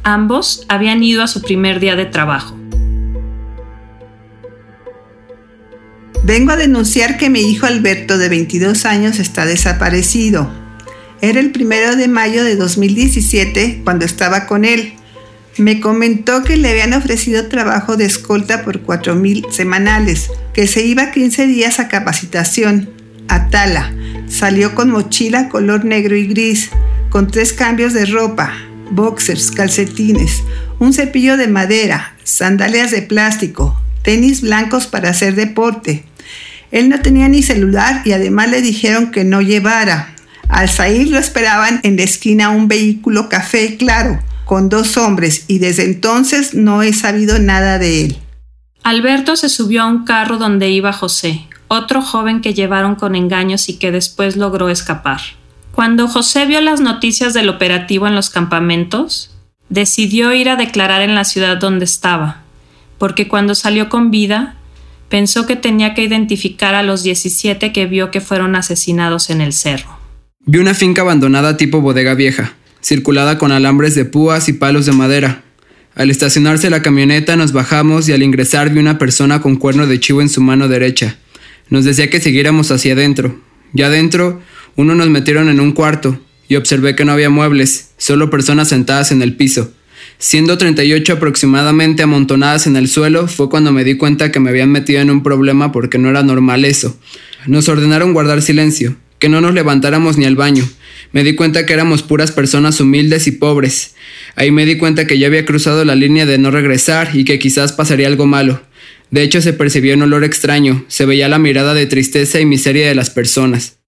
Ambos 0.03 0.65
habían 0.69 1.03
ido 1.03 1.23
a 1.23 1.27
su 1.27 1.43
primer 1.43 1.81
día 1.81 1.97
de 1.97 2.07
trabajo. 2.07 2.57
Vengo 6.23 6.53
a 6.53 6.57
denunciar 6.57 7.17
que 7.19 7.31
mi 7.31 7.41
hijo 7.41 7.67
Alberto 7.67 8.17
de 8.17 8.29
22 8.29 8.85
años 8.85 9.19
está 9.19 9.45
desaparecido. 9.45 10.49
Era 11.21 11.41
el 11.41 11.51
primero 11.51 11.97
de 11.97 12.09
mayo 12.09 12.45
de 12.45 12.57
2017 12.57 13.81
cuando 13.83 14.05
estaba 14.05 14.47
con 14.47 14.65
él. 14.65 14.95
Me 15.61 15.79
comentó 15.79 16.43
que 16.43 16.57
le 16.57 16.71
habían 16.71 16.95
ofrecido 16.95 17.49
trabajo 17.49 17.99
de 17.99 18.07
escolta 18.07 18.65
por 18.65 18.81
4 18.81 19.15
mil 19.15 19.45
semanales, 19.51 20.31
que 20.55 20.67
se 20.67 20.87
iba 20.87 21.11
15 21.11 21.47
días 21.47 21.79
a 21.81 21.89
capacitación, 21.89 22.89
a 23.29 23.51
Tala. 23.51 23.93
Salió 24.27 24.75
con 24.75 24.89
mochila 24.89 25.51
color 25.51 25.85
negro 25.85 26.17
y 26.17 26.27
gris, 26.27 26.71
con 27.11 27.31
tres 27.31 27.53
cambios 27.53 27.93
de 27.93 28.07
ropa, 28.07 28.55
boxers, 28.91 29.51
calcetines, 29.51 30.43
un 30.79 30.95
cepillo 30.95 31.37
de 31.37 31.49
madera, 31.49 32.17
sandalias 32.25 32.91
de 32.91 33.03
plástico, 33.03 33.79
tenis 34.03 34.41
blancos 34.41 34.87
para 34.87 35.11
hacer 35.11 35.35
deporte, 35.35 36.05
él 36.71 36.89
no 36.89 37.01
tenía 37.01 37.29
ni 37.29 37.43
celular 37.43 38.01
y 38.07 38.13
además 38.13 38.51
le 38.51 38.63
dijeron 38.63 39.11
que 39.11 39.25
no 39.25 39.43
llevara. 39.43 40.15
Al 40.49 40.71
salir 40.71 41.09
lo 41.09 41.19
esperaban 41.19 41.81
en 41.83 41.99
la 41.99 42.05
esquina 42.05 42.49
un 42.49 42.67
vehículo 42.67 43.29
café 43.29 43.77
claro, 43.77 44.23
con 44.51 44.69
dos 44.69 44.97
hombres, 44.97 45.45
y 45.47 45.61
desde 45.61 45.85
entonces 45.85 46.55
no 46.55 46.83
he 46.83 46.93
sabido 46.93 47.39
nada 47.39 47.79
de 47.79 48.07
él. 48.07 48.17
Alberto 48.83 49.37
se 49.37 49.49
subió 49.49 49.83
a 49.83 49.87
un 49.87 50.05
carro 50.05 50.39
donde 50.39 50.71
iba 50.71 50.93
José, 50.93 51.47
otro 51.69 52.03
joven 52.03 52.41
que 52.41 52.53
llevaron 52.53 52.97
con 52.97 53.15
engaños 53.15 53.69
y 53.69 53.75
que 53.75 53.93
después 53.93 54.35
logró 54.35 54.69
escapar. 54.69 55.21
Cuando 55.71 56.09
José 56.09 56.47
vio 56.47 56.61
las 56.61 56.81
noticias 56.81 57.33
del 57.33 57.49
operativo 57.49 58.09
en 58.09 58.17
los 58.17 58.29
campamentos, 58.29 59.31
decidió 59.69 60.33
ir 60.33 60.49
a 60.49 60.57
declarar 60.57 61.03
en 61.03 61.15
la 61.15 61.23
ciudad 61.23 61.57
donde 61.59 61.85
estaba, 61.85 62.43
porque 62.99 63.29
cuando 63.29 63.55
salió 63.55 63.89
con 63.89 64.11
vida, 64.11 64.57
Pensó 65.11 65.45
que 65.45 65.57
tenía 65.57 65.93
que 65.93 66.05
identificar 66.05 66.77
a 66.77 66.85
los 66.85 67.03
17 67.03 67.73
que 67.73 67.87
vio 67.87 68.13
que 68.13 68.21
fueron 68.21 68.55
asesinados 68.55 69.29
en 69.29 69.41
el 69.41 69.53
cerro. 69.53 69.99
Vi 70.47 70.61
una 70.61 70.73
finca 70.73 71.03
abandonada 71.03 71.57
tipo 71.57 71.81
bodega 71.81 72.15
vieja, 72.15 72.55
circulada 72.81 73.39
con 73.39 73.53
alambres 73.53 73.95
de 73.95 74.05
púas 74.05 74.49
y 74.49 74.53
palos 74.53 74.87
de 74.87 74.93
madera. 74.93 75.43
Al 75.95 76.11
estacionarse 76.11 76.71
la 76.71 76.83
camioneta 76.83 77.37
nos 77.37 77.53
bajamos 77.53 78.09
y 78.09 78.13
al 78.13 78.23
ingresar 78.23 78.71
vi 78.71 78.79
una 78.79 78.99
persona 78.99 79.41
con 79.41 79.57
cuerno 79.57 79.87
de 79.87 80.01
chivo 80.01 80.21
en 80.21 80.29
su 80.29 80.41
mano 80.41 80.69
derecha. 80.69 81.19
Nos 81.69 81.85
decía 81.85 82.11
que 82.11 82.21
siguiéramos 82.21 82.71
hacia 82.71 82.95
adentro. 82.95 83.41
Ya 83.73 83.87
adentro, 83.87 84.41
uno 84.77 84.95
nos 84.95 85.09
metieron 85.09 85.49
en 85.49 85.61
un 85.61 85.73
cuarto 85.73 86.19
y 86.49 86.57
observé 86.57 86.97
que 86.97 87.05
no 87.05 87.13
había 87.13 87.31
muebles, 87.31 87.91
solo 87.97 88.31
personas 88.31 88.69
sentadas 88.69 89.13
en 89.13 89.23
el 89.23 89.37
piso. 89.37 89.73
Siendo 90.19 90.59
38 90.59 91.15
aproximadamente 91.15 92.03
amontonadas 92.03 92.67
en 92.67 92.77
el 92.77 92.89
suelo, 92.89 93.27
fue 93.27 93.49
cuando 93.49 93.73
me 93.73 93.85
di 93.85 93.97
cuenta 93.97 94.33
que 94.33 94.41
me 94.41 94.51
habían 94.51 94.71
metido 94.71 95.01
en 95.01 95.11
un 95.11 95.23
problema 95.23 95.73
porque 95.73 95.99
no 95.99 96.11
era 96.11 96.23
normal 96.23 96.65
eso. 96.65 96.99
Nos 97.47 97.69
ordenaron 97.69 98.13
guardar 98.13 98.43
silencio, 98.43 98.97
que 99.19 99.29
no 99.29 99.41
nos 99.41 99.55
levantáramos 99.55 100.19
ni 100.19 100.25
al 100.25 100.37
baño. 100.37 100.69
Me 101.13 101.25
di 101.25 101.35
cuenta 101.35 101.67
que 101.67 101.73
éramos 101.73 102.03
puras 102.03 102.31
personas 102.31 102.81
humildes 102.81 103.27
y 103.27 103.33
pobres. 103.33 103.97
Ahí 104.37 104.51
me 104.51 104.65
di 104.65 104.79
cuenta 104.79 105.07
que 105.07 105.19
ya 105.19 105.27
había 105.27 105.45
cruzado 105.45 105.85
la 105.85 105.97
línea 105.97 106.27
de 106.27 106.39
no 106.39 106.51
regresar 106.51 107.11
y 107.15 107.25
que 107.25 107.39
quizás 107.39 107.73
pasaría 107.73 108.07
algo 108.07 108.27
malo. 108.27 108.61
De 109.11 109.23
hecho, 109.23 109.41
se 109.43 109.53
percibía 109.53 109.95
un 109.95 110.03
olor 110.03 110.23
extraño, 110.23 110.85
se 110.87 111.05
veía 111.05 111.29
la 111.29 111.39
mirada 111.39 111.75
de 111.75 111.87
tristeza 111.87 112.39
y 112.39 112.47
miseria 112.47 112.87
de 112.87 112.95
las 112.95 113.11
personas. 113.11 113.79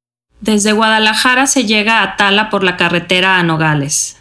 Desde 0.41 0.73
Guadalajara 0.73 1.47
se 1.47 1.65
llega 1.65 2.03
a 2.03 2.17
Tala 2.17 2.51
por 2.51 2.65
la 2.65 2.77
carretera 2.77 3.39
a 3.39 3.43
Nogales. 3.45 4.17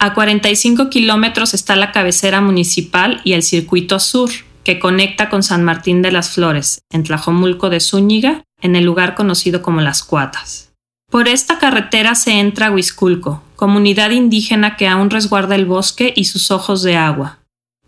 A 0.00 0.14
45 0.14 0.90
kilómetros 0.90 1.54
está 1.54 1.76
la 1.76 1.92
cabecera 1.92 2.40
municipal 2.40 3.20
y 3.22 3.34
el 3.34 3.44
circuito 3.44 4.00
sur, 4.00 4.30
que 4.64 4.80
conecta 4.80 5.28
con 5.28 5.42
San 5.44 5.62
Martín 5.62 6.02
de 6.02 6.10
las 6.10 6.30
Flores, 6.30 6.80
en 6.90 7.04
Tlajomulco 7.04 7.70
de 7.70 7.80
Zúñiga, 7.80 8.42
en 8.60 8.74
el 8.74 8.84
lugar 8.84 9.14
conocido 9.14 9.62
como 9.62 9.80
Las 9.80 10.02
Cuatas. 10.02 10.69
Por 11.10 11.26
esta 11.26 11.58
carretera 11.58 12.14
se 12.14 12.38
entra 12.38 12.66
a 12.66 12.70
Huizculco, 12.70 13.42
comunidad 13.56 14.10
indígena 14.10 14.76
que 14.76 14.86
aún 14.86 15.10
resguarda 15.10 15.56
el 15.56 15.66
bosque 15.66 16.12
y 16.14 16.26
sus 16.26 16.52
ojos 16.52 16.82
de 16.82 16.96
agua. 16.96 17.38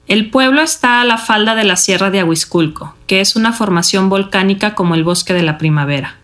El 0.08 0.28
pueblo 0.28 0.60
está 0.60 1.00
a 1.00 1.04
la 1.04 1.18
falda 1.18 1.54
de 1.54 1.62
la 1.62 1.76
Sierra 1.76 2.10
de 2.10 2.18
Ahuizculco, 2.18 2.96
que 3.06 3.20
es 3.20 3.36
una 3.36 3.52
formación 3.52 4.08
volcánica 4.08 4.74
como 4.74 4.96
el 4.96 5.04
bosque 5.04 5.32
de 5.32 5.44
la 5.44 5.56
primavera. 5.56 6.16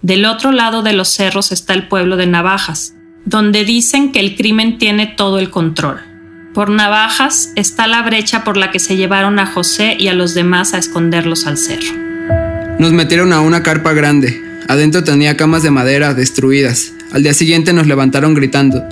Del 0.00 0.24
otro 0.24 0.52
lado 0.52 0.82
de 0.84 0.92
los 0.92 1.08
cerros 1.08 1.50
está 1.50 1.74
el 1.74 1.88
pueblo 1.88 2.16
de 2.16 2.28
Navajas, 2.28 2.94
donde 3.24 3.64
dicen 3.64 4.12
que 4.12 4.20
el 4.20 4.36
crimen 4.36 4.78
tiene 4.78 5.08
todo 5.08 5.40
el 5.40 5.50
control. 5.50 6.00
Por 6.54 6.70
navajas 6.70 7.52
está 7.56 7.86
la 7.88 8.02
brecha 8.02 8.44
por 8.44 8.56
la 8.56 8.70
que 8.70 8.78
se 8.78 8.96
llevaron 8.96 9.38
a 9.38 9.46
José 9.46 9.96
y 9.98 10.08
a 10.08 10.14
los 10.14 10.34
demás 10.34 10.72
a 10.72 10.78
esconderlos 10.78 11.46
al 11.46 11.58
cerro. 11.58 11.92
Nos 12.78 12.92
metieron 12.92 13.32
a 13.32 13.40
una 13.40 13.62
carpa 13.62 13.92
grande. 13.92 14.47
Adentro 14.68 15.02
tenía 15.02 15.36
camas 15.36 15.62
de 15.62 15.70
madera 15.70 16.14
destruidas. 16.14 16.92
Al 17.10 17.22
día 17.22 17.32
siguiente 17.32 17.72
nos 17.72 17.86
levantaron 17.86 18.34
gritando, 18.34 18.84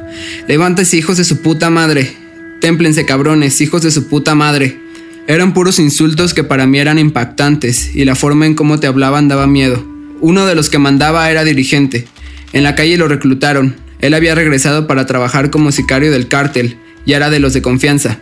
Levántese 0.49 0.97
hijos 0.97 1.18
de 1.18 1.25
su 1.25 1.42
puta 1.42 1.68
madre. 1.68 2.16
Témplense 2.61 3.04
cabrones, 3.04 3.61
hijos 3.61 3.83
de 3.83 3.90
su 3.90 4.09
puta 4.09 4.35
madre. 4.35 4.80
Eran 5.26 5.52
puros 5.52 5.78
insultos 5.78 6.33
que 6.33 6.45
para 6.45 6.66
mí 6.66 6.78
eran 6.78 6.99
impactantes 6.99 7.95
y 7.95 8.06
la 8.06 8.14
forma 8.14 8.47
en 8.47 8.54
cómo 8.54 8.80
te 8.80 8.87
hablaban 8.87 9.28
daba 9.28 9.47
miedo. 9.47 9.87
Uno 10.21 10.47
de 10.47 10.54
los 10.54 10.71
que 10.71 10.78
mandaba 10.78 11.30
era 11.30 11.45
dirigente. 11.45 12.06
En 12.54 12.62
la 12.62 12.75
calle 12.75 12.97
lo 12.97 13.06
reclutaron, 13.06 13.76
él 14.00 14.14
había 14.14 14.35
regresado 14.35 14.87
para 14.87 15.04
trabajar 15.04 15.50
como 15.50 15.73
sicario 15.73 16.11
del 16.11 16.28
cártel 16.28 16.78
y 17.04 17.12
era 17.12 17.28
de 17.28 17.40
los 17.40 17.52
de 17.52 17.61
confianza. 17.62 18.18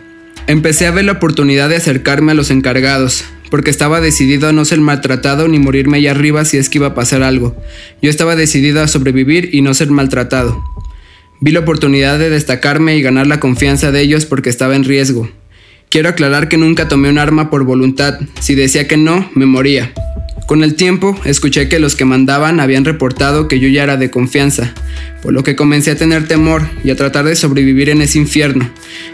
Empecé 0.47 0.87
a 0.87 0.91
ver 0.91 1.05
la 1.05 1.13
oportunidad 1.13 1.69
de 1.69 1.77
acercarme 1.77 2.33
a 2.33 2.35
los 2.35 2.51
encargados, 2.51 3.23
porque 3.49 3.71
estaba 3.71 4.01
decidido 4.01 4.47
a 4.47 4.51
no 4.51 4.65
ser 4.65 4.79
maltratado 4.79 5.47
ni 5.47 5.59
morirme 5.59 5.97
allá 5.97 6.11
arriba 6.11 6.45
si 6.45 6.57
es 6.57 6.69
que 6.69 6.77
iba 6.79 6.87
a 6.87 6.95
pasar 6.95 7.23
algo. 7.23 7.55
Yo 8.01 8.09
estaba 8.09 8.35
decidido 8.35 8.81
a 8.81 8.87
sobrevivir 8.87 9.49
y 9.53 9.61
no 9.61 9.73
ser 9.73 9.89
maltratado. 9.89 10.63
Vi 11.41 11.51
la 11.51 11.59
oportunidad 11.59 12.17
de 12.17 12.29
destacarme 12.29 12.95
y 12.95 13.01
ganar 13.01 13.27
la 13.27 13.39
confianza 13.39 13.91
de 13.91 14.01
ellos 14.01 14.25
porque 14.25 14.49
estaba 14.49 14.75
en 14.75 14.83
riesgo. 14.83 15.29
Quiero 15.89 16.09
aclarar 16.09 16.49
que 16.49 16.57
nunca 16.57 16.87
tomé 16.87 17.09
un 17.09 17.17
arma 17.17 17.49
por 17.49 17.63
voluntad. 17.63 18.19
Si 18.39 18.55
decía 18.55 18.87
que 18.87 18.97
no, 18.97 19.29
me 19.33 19.45
moría. 19.45 19.93
Con 20.47 20.63
el 20.63 20.75
tiempo, 20.75 21.19
escuché 21.25 21.69
que 21.69 21.79
los 21.79 21.95
que 21.95 22.05
mandaban 22.05 22.59
habían 22.59 22.85
reportado 22.85 23.47
que 23.47 23.59
yo 23.59 23.67
ya 23.67 23.81
era 23.81 23.97
de 23.97 24.11
confianza, 24.11 24.75
por 25.23 25.33
lo 25.33 25.41
que 25.41 25.55
comencé 25.55 25.89
a 25.89 25.97
tener 25.97 26.27
temor 26.27 26.69
y 26.83 26.91
a 26.91 26.95
tratar 26.95 27.25
de 27.25 27.35
sobrevivir 27.35 27.89
en 27.89 28.03
ese 28.03 28.19
infierno, 28.19 28.69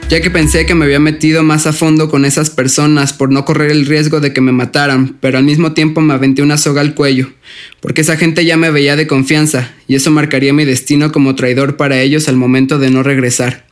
ya 0.10 0.20
que 0.20 0.30
pensé 0.30 0.66
que 0.66 0.76
me 0.76 0.84
había 0.84 1.00
metido 1.00 1.42
más 1.42 1.68
a 1.68 1.74
fondo 1.74 2.10
con 2.10 2.26
esas 2.26 2.50
personas 2.50 3.14
por 3.14 3.32
no 3.32 3.46
correr 3.46 3.72
el 3.72 3.86
riesgo 3.86 4.20
de 4.20 4.34
que 4.34 4.42
me 4.42 4.52
mataran, 4.52 5.16
pero 5.22 5.38
al 5.38 5.46
mismo 5.46 5.72
tiempo 5.72 6.02
me 6.02 6.14
aventé 6.14 6.42
una 6.42 6.58
soga 6.58 6.82
al 6.82 6.96
cuello, 6.96 7.32
porque 7.80 8.02
esa 8.02 8.18
gente 8.18 8.44
ya 8.44 8.58
me 8.58 8.70
veía 8.70 8.98
de 8.98 9.08
confianza, 9.08 9.72
y 9.88 9.96
eso 9.96 10.12
marcaría 10.12 10.52
mi 10.52 10.66
destino 10.66 11.14
como 11.14 11.36
traidor 11.36 11.78
para 11.78 12.02
ellos 12.02 12.28
al 12.28 12.36
momento 12.36 12.78
de 12.78 12.90
no 12.90 13.04
regresar. 13.04 13.71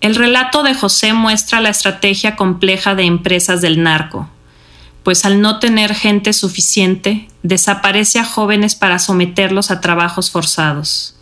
El 0.00 0.14
relato 0.14 0.62
de 0.62 0.74
José 0.74 1.12
muestra 1.12 1.60
la 1.60 1.68
estrategia 1.68 2.34
compleja 2.34 2.94
de 2.94 3.04
empresas 3.04 3.60
del 3.60 3.82
narco, 3.82 4.30
pues 5.02 5.26
al 5.26 5.42
no 5.42 5.58
tener 5.58 5.94
gente 5.94 6.32
suficiente, 6.32 7.28
desaparece 7.42 8.18
a 8.18 8.24
jóvenes 8.24 8.74
para 8.74 8.98
someterlos 8.98 9.70
a 9.70 9.80
trabajos 9.80 10.30
forzados. 10.30 11.16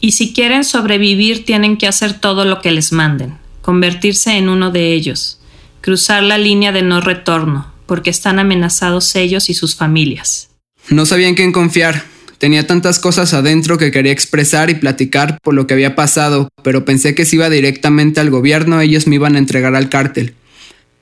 Y 0.00 0.12
si 0.12 0.32
quieren 0.32 0.64
sobrevivir 0.64 1.44
tienen 1.44 1.76
que 1.76 1.86
hacer 1.86 2.20
todo 2.20 2.44
lo 2.44 2.60
que 2.60 2.72
les 2.72 2.92
manden, 2.92 3.38
convertirse 3.62 4.36
en 4.36 4.48
uno 4.48 4.72
de 4.72 4.92
ellos, 4.92 5.38
cruzar 5.80 6.22
la 6.24 6.36
línea 6.36 6.72
de 6.72 6.82
no 6.82 7.00
retorno, 7.00 7.72
porque 7.86 8.10
están 8.10 8.40
amenazados 8.40 9.14
ellos 9.14 9.48
y 9.48 9.54
sus 9.54 9.76
familias. 9.76 10.50
No 10.88 11.06
sabía 11.06 11.28
en 11.28 11.36
quién 11.36 11.52
confiar. 11.52 12.13
Tenía 12.38 12.66
tantas 12.66 12.98
cosas 12.98 13.32
adentro 13.34 13.78
que 13.78 13.90
quería 13.90 14.12
expresar 14.12 14.70
y 14.70 14.74
platicar 14.74 15.38
por 15.42 15.54
lo 15.54 15.66
que 15.66 15.74
había 15.74 15.94
pasado, 15.94 16.48
pero 16.62 16.84
pensé 16.84 17.14
que 17.14 17.24
si 17.24 17.36
iba 17.36 17.48
directamente 17.50 18.20
al 18.20 18.30
gobierno 18.30 18.80
ellos 18.80 19.06
me 19.06 19.16
iban 19.16 19.36
a 19.36 19.38
entregar 19.38 19.74
al 19.74 19.88
cártel. 19.88 20.34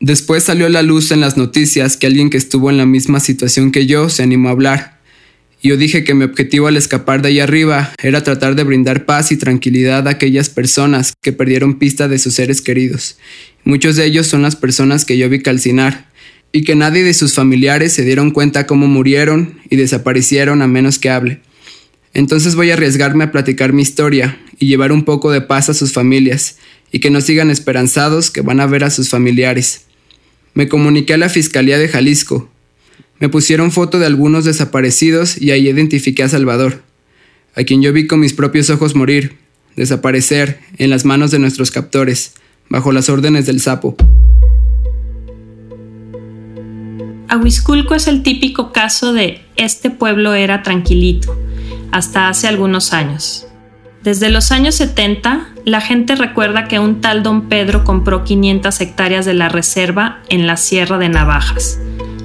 Después 0.01 0.43
salió 0.43 0.67
a 0.67 0.71
la 0.71 0.83
luz 0.83 1.12
en 1.12 1.21
las 1.21 1.37
noticias 1.37 1.97
que 1.97 2.09
alguien 2.09 2.29
que 2.29 2.37
estuvo 2.37 2.71
en 2.71 2.77
la 2.77 2.87
misma 2.87 3.21
situación 3.21 3.71
que 3.71 3.87
yo 3.87 4.09
se 4.09 4.25
animó 4.25 4.49
a 4.49 4.53
hablar. 4.53 4.99
Yo 5.62 5.77
dije 5.77 6.03
que 6.03 6.15
mi 6.15 6.25
objetivo 6.25 6.67
al 6.67 6.77
escapar 6.77 7.23
de 7.23 7.29
ahí 7.29 7.39
arriba 7.39 7.93
era 8.03 8.25
tratar 8.25 8.57
de 8.57 8.65
brindar 8.65 9.05
paz 9.05 9.31
y 9.31 9.37
tranquilidad 9.37 10.09
a 10.09 10.11
aquellas 10.11 10.51
personas 10.51 11.12
que 11.23 11.33
perdieron 11.33 11.79
pista 11.79 12.09
de 12.09 12.19
sus 12.19 12.35
seres 12.35 12.61
queridos. 12.61 13.17
Muchos 13.62 13.95
de 13.95 14.05
ellos 14.05 14.27
son 14.27 14.43
las 14.43 14.57
personas 14.57 15.05
que 15.05 15.17
yo 15.17 15.29
vi 15.29 15.41
calcinar, 15.41 16.09
y 16.52 16.64
que 16.64 16.75
nadie 16.76 17.02
de 17.02 17.14
sus 17.14 17.35
familiares 17.35 17.94
se 17.94 18.04
dieron 18.04 18.30
cuenta 18.30 18.66
cómo 18.66 18.87
murieron 18.87 19.59
y 19.71 19.76
desaparecieron 19.76 20.61
a 20.62 20.68
menos 20.68 20.99
que 20.99 21.11
hable. 21.11 21.40
Entonces 22.14 22.54
voy 22.54 22.71
a 22.71 22.75
arriesgarme 22.75 23.25
a 23.25 23.32
platicar 23.32 23.73
mi 23.73 23.82
historia 23.82 24.38
y 24.59 24.66
llevar 24.66 24.92
un 24.92 25.04
poco 25.04 25.32
de 25.32 25.40
paz 25.40 25.71
a 25.71 25.75
sus 25.75 25.92
familias, 25.92 26.56
y 26.92 27.00
que 27.00 27.11
no 27.11 27.23
sigan 27.23 27.50
esperanzados 27.50 28.30
que 28.30 28.42
van 28.42 28.61
a 28.61 28.66
ver 28.66 28.85
a 28.85 28.90
sus 28.90 29.09
familiares. 29.09 29.87
Me 30.52 30.68
comuniqué 30.68 31.14
a 31.14 31.18
la 31.18 31.30
Fiscalía 31.30 31.78
de 31.78 31.88
Jalisco. 31.88 32.50
Me 33.18 33.30
pusieron 33.30 33.73
foto 33.73 33.99
de 33.99 34.04
algunos 34.04 34.44
desaparecidos 34.44 35.40
y 35.40 35.52
ahí 35.52 35.68
identifiqué 35.68 36.23
a 36.23 36.28
Salvador, 36.28 36.82
a 37.54 37.64
quien 37.64 37.80
yo 37.80 37.94
vi 37.94 38.06
con 38.06 38.21
mis 38.21 38.35
propios 38.35 38.68
ojos 38.68 38.94
morir, 38.94 39.37
desaparecer 39.75 40.61
en 40.76 40.90
las 40.90 41.06
manos 41.06 41.30
de 41.30 41.38
nuestros 41.38 41.71
captores, 41.71 42.35
bajo 42.68 42.92
las 42.92 43.09
órdenes 43.09 43.47
del 43.47 43.61
sapo. 43.62 43.97
Ahuisculco 47.33 47.95
es 47.95 48.09
el 48.09 48.23
típico 48.23 48.73
caso 48.73 49.15
de 49.15 49.41
este 49.57 49.89
pueblo 49.89 50.35
era 50.35 50.62
tranquilito, 50.62 51.35
hasta 51.91 52.29
hace 52.29 52.47
algunos 52.47 52.93
años. 52.93 53.47
Desde 54.03 54.29
los 54.29 54.53
años 54.53 54.75
70, 54.75 55.49
la 55.65 55.81
gente 55.81 56.15
recuerda 56.15 56.69
que 56.69 56.79
un 56.79 57.01
tal 57.01 57.23
don 57.23 57.49
Pedro 57.49 57.85
compró 57.85 58.23
500 58.23 58.79
hectáreas 58.83 59.25
de 59.25 59.33
la 59.33 59.49
reserva 59.49 60.19
en 60.29 60.47
la 60.47 60.59
Sierra 60.59 60.99
de 60.99 61.09
Navajas, 61.09 61.79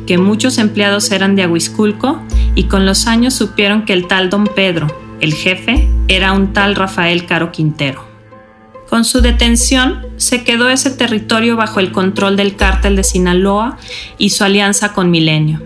que 0.06 0.18
muchos 0.18 0.58
empleados 0.58 1.10
eran 1.10 1.38
de 1.38 1.44
Aguisculco 1.44 2.22
y 2.56 2.66
con 2.66 2.86
los 2.86 3.08
años 3.08 3.34
supieron 3.34 3.86
que 3.86 3.94
el 3.94 4.08
tal 4.08 4.30
don 4.30 4.46
Pedro, 4.46 4.88
el 5.22 5.34
jefe, 5.34 5.88
era 6.10 6.34
un 6.34 6.52
tal 6.52 6.76
Rafael 6.76 7.26
Caro 7.26 7.54
Quintero. 7.54 8.07
Con 8.90 9.04
su 9.04 9.22
detención, 9.22 10.06
se 10.16 10.44
quedó 10.44 10.70
ese 10.70 10.92
territorio 10.92 11.58
bajo 11.58 11.80
el 11.80 11.92
control 11.92 12.38
del 12.38 12.56
cártel 12.56 12.96
de 12.96 13.04
Sinaloa 13.04 13.78
y 14.18 14.30
su 14.30 14.46
alianza 14.46 14.94
con 14.94 15.12
Milenio. 15.12 15.62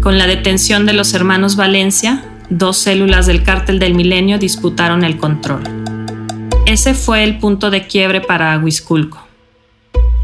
Con 0.00 0.18
la 0.18 0.26
detención 0.26 0.84
de 0.84 0.92
los 0.92 1.14
hermanos 1.14 1.54
Valencia, 1.56 2.24
dos 2.48 2.78
células 2.78 3.26
del 3.26 3.44
cártel 3.44 3.78
del 3.78 3.94
milenio 3.94 4.38
disputaron 4.38 5.04
el 5.04 5.16
control. 5.16 5.62
Ese 6.66 6.94
fue 6.94 7.22
el 7.22 7.38
punto 7.38 7.70
de 7.70 7.86
quiebre 7.86 8.20
para 8.20 8.52
Aguisculco. 8.52 9.26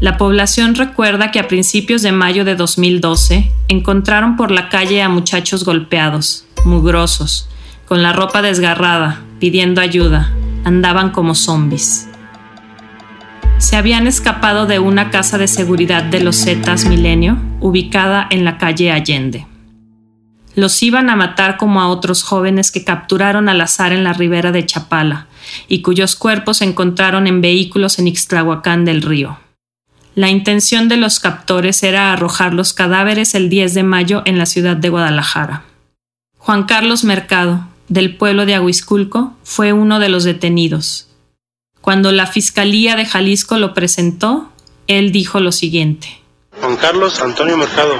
La 0.01 0.17
población 0.17 0.75
recuerda 0.75 1.31
que 1.31 1.39
a 1.39 1.47
principios 1.47 2.01
de 2.01 2.11
mayo 2.11 2.43
de 2.43 2.55
2012 2.55 3.51
encontraron 3.67 4.35
por 4.35 4.51
la 4.51 4.69
calle 4.69 5.01
a 5.01 5.09
muchachos 5.09 5.63
golpeados, 5.63 6.45
mugrosos, 6.65 7.49
con 7.85 8.03
la 8.03 8.13
ropa 8.13 8.41
desgarrada, 8.41 9.21
pidiendo 9.39 9.79
ayuda. 9.79 10.31
Andaban 10.65 11.11
como 11.11 11.33
zombies. 11.33 12.09
Se 13.57 13.75
habían 13.75 14.07
escapado 14.07 14.65
de 14.65 14.79
una 14.79 15.09
casa 15.09 15.37
de 15.37 15.47
seguridad 15.47 16.03
de 16.03 16.21
los 16.21 16.43
Zetas 16.43 16.85
Milenio, 16.85 17.37
ubicada 17.59 18.27
en 18.29 18.45
la 18.45 18.57
calle 18.57 18.91
Allende 18.91 19.47
los 20.57 20.81
iban 20.81 21.11
a 21.11 21.15
matar 21.15 21.55
como 21.55 21.81
a 21.81 21.87
otros 21.87 22.23
jóvenes 22.23 22.71
que 22.71 22.83
capturaron 22.83 23.47
al 23.47 23.61
azar 23.61 23.93
en 23.93 24.03
la 24.03 24.13
ribera 24.13 24.51
de 24.51 24.65
Chapala 24.65 25.27
y 25.67 25.83
cuyos 25.83 26.15
cuerpos 26.15 26.57
se 26.57 26.65
encontraron 26.65 27.27
en 27.27 27.41
vehículos 27.41 27.99
en 27.99 28.07
Ixtlahuacán 28.07 28.83
del 28.83 29.03
Río. 29.03 29.37
La 30.15 30.29
intención 30.29 30.89
de 30.89 30.97
los 30.97 31.19
captores 31.19 31.83
era 31.83 32.11
arrojar 32.11 32.55
los 32.55 32.73
cadáveres 32.73 33.35
el 33.35 33.49
10 33.49 33.75
de 33.75 33.83
mayo 33.83 34.23
en 34.25 34.39
la 34.39 34.47
ciudad 34.47 34.75
de 34.75 34.89
Guadalajara. 34.89 35.61
Juan 36.39 36.63
Carlos 36.63 37.03
Mercado, 37.03 37.67
del 37.87 38.17
pueblo 38.17 38.47
de 38.47 38.55
Aguisculco, 38.55 39.37
fue 39.43 39.73
uno 39.73 39.99
de 39.99 40.09
los 40.09 40.23
detenidos. 40.23 41.06
Cuando 41.87 42.11
la 42.11 42.27
Fiscalía 42.27 42.97
de 42.97 43.05
Jalisco 43.05 43.57
lo 43.57 43.73
presentó, 43.73 44.49
él 44.87 45.13
dijo 45.13 45.39
lo 45.39 45.53
siguiente. 45.53 46.19
Juan 46.59 46.75
Carlos 46.75 47.21
Antonio 47.21 47.55
Mercado. 47.55 47.93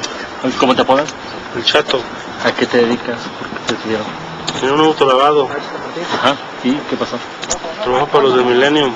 ¿Cómo 0.60 0.76
te 0.76 0.82
apodas? 0.82 1.08
El 1.56 1.64
Chato. 1.64 2.02
¿A 2.44 2.52
qué 2.52 2.66
te 2.66 2.80
dedicas? 2.80 3.18
¿Por 3.40 3.48
qué 3.48 3.82
te 3.82 3.88
dieron? 3.88 4.06
Tenía 4.60 4.76
un 4.76 4.82
autolavado. 4.82 5.48
Ajá. 6.16 6.36
¿Y 6.66 6.74
qué 6.74 6.98
pasó? 6.98 7.18
Trabajo 7.82 8.08
para 8.08 8.24
los 8.26 8.36
de 8.36 8.44
Millennium. 8.44 8.94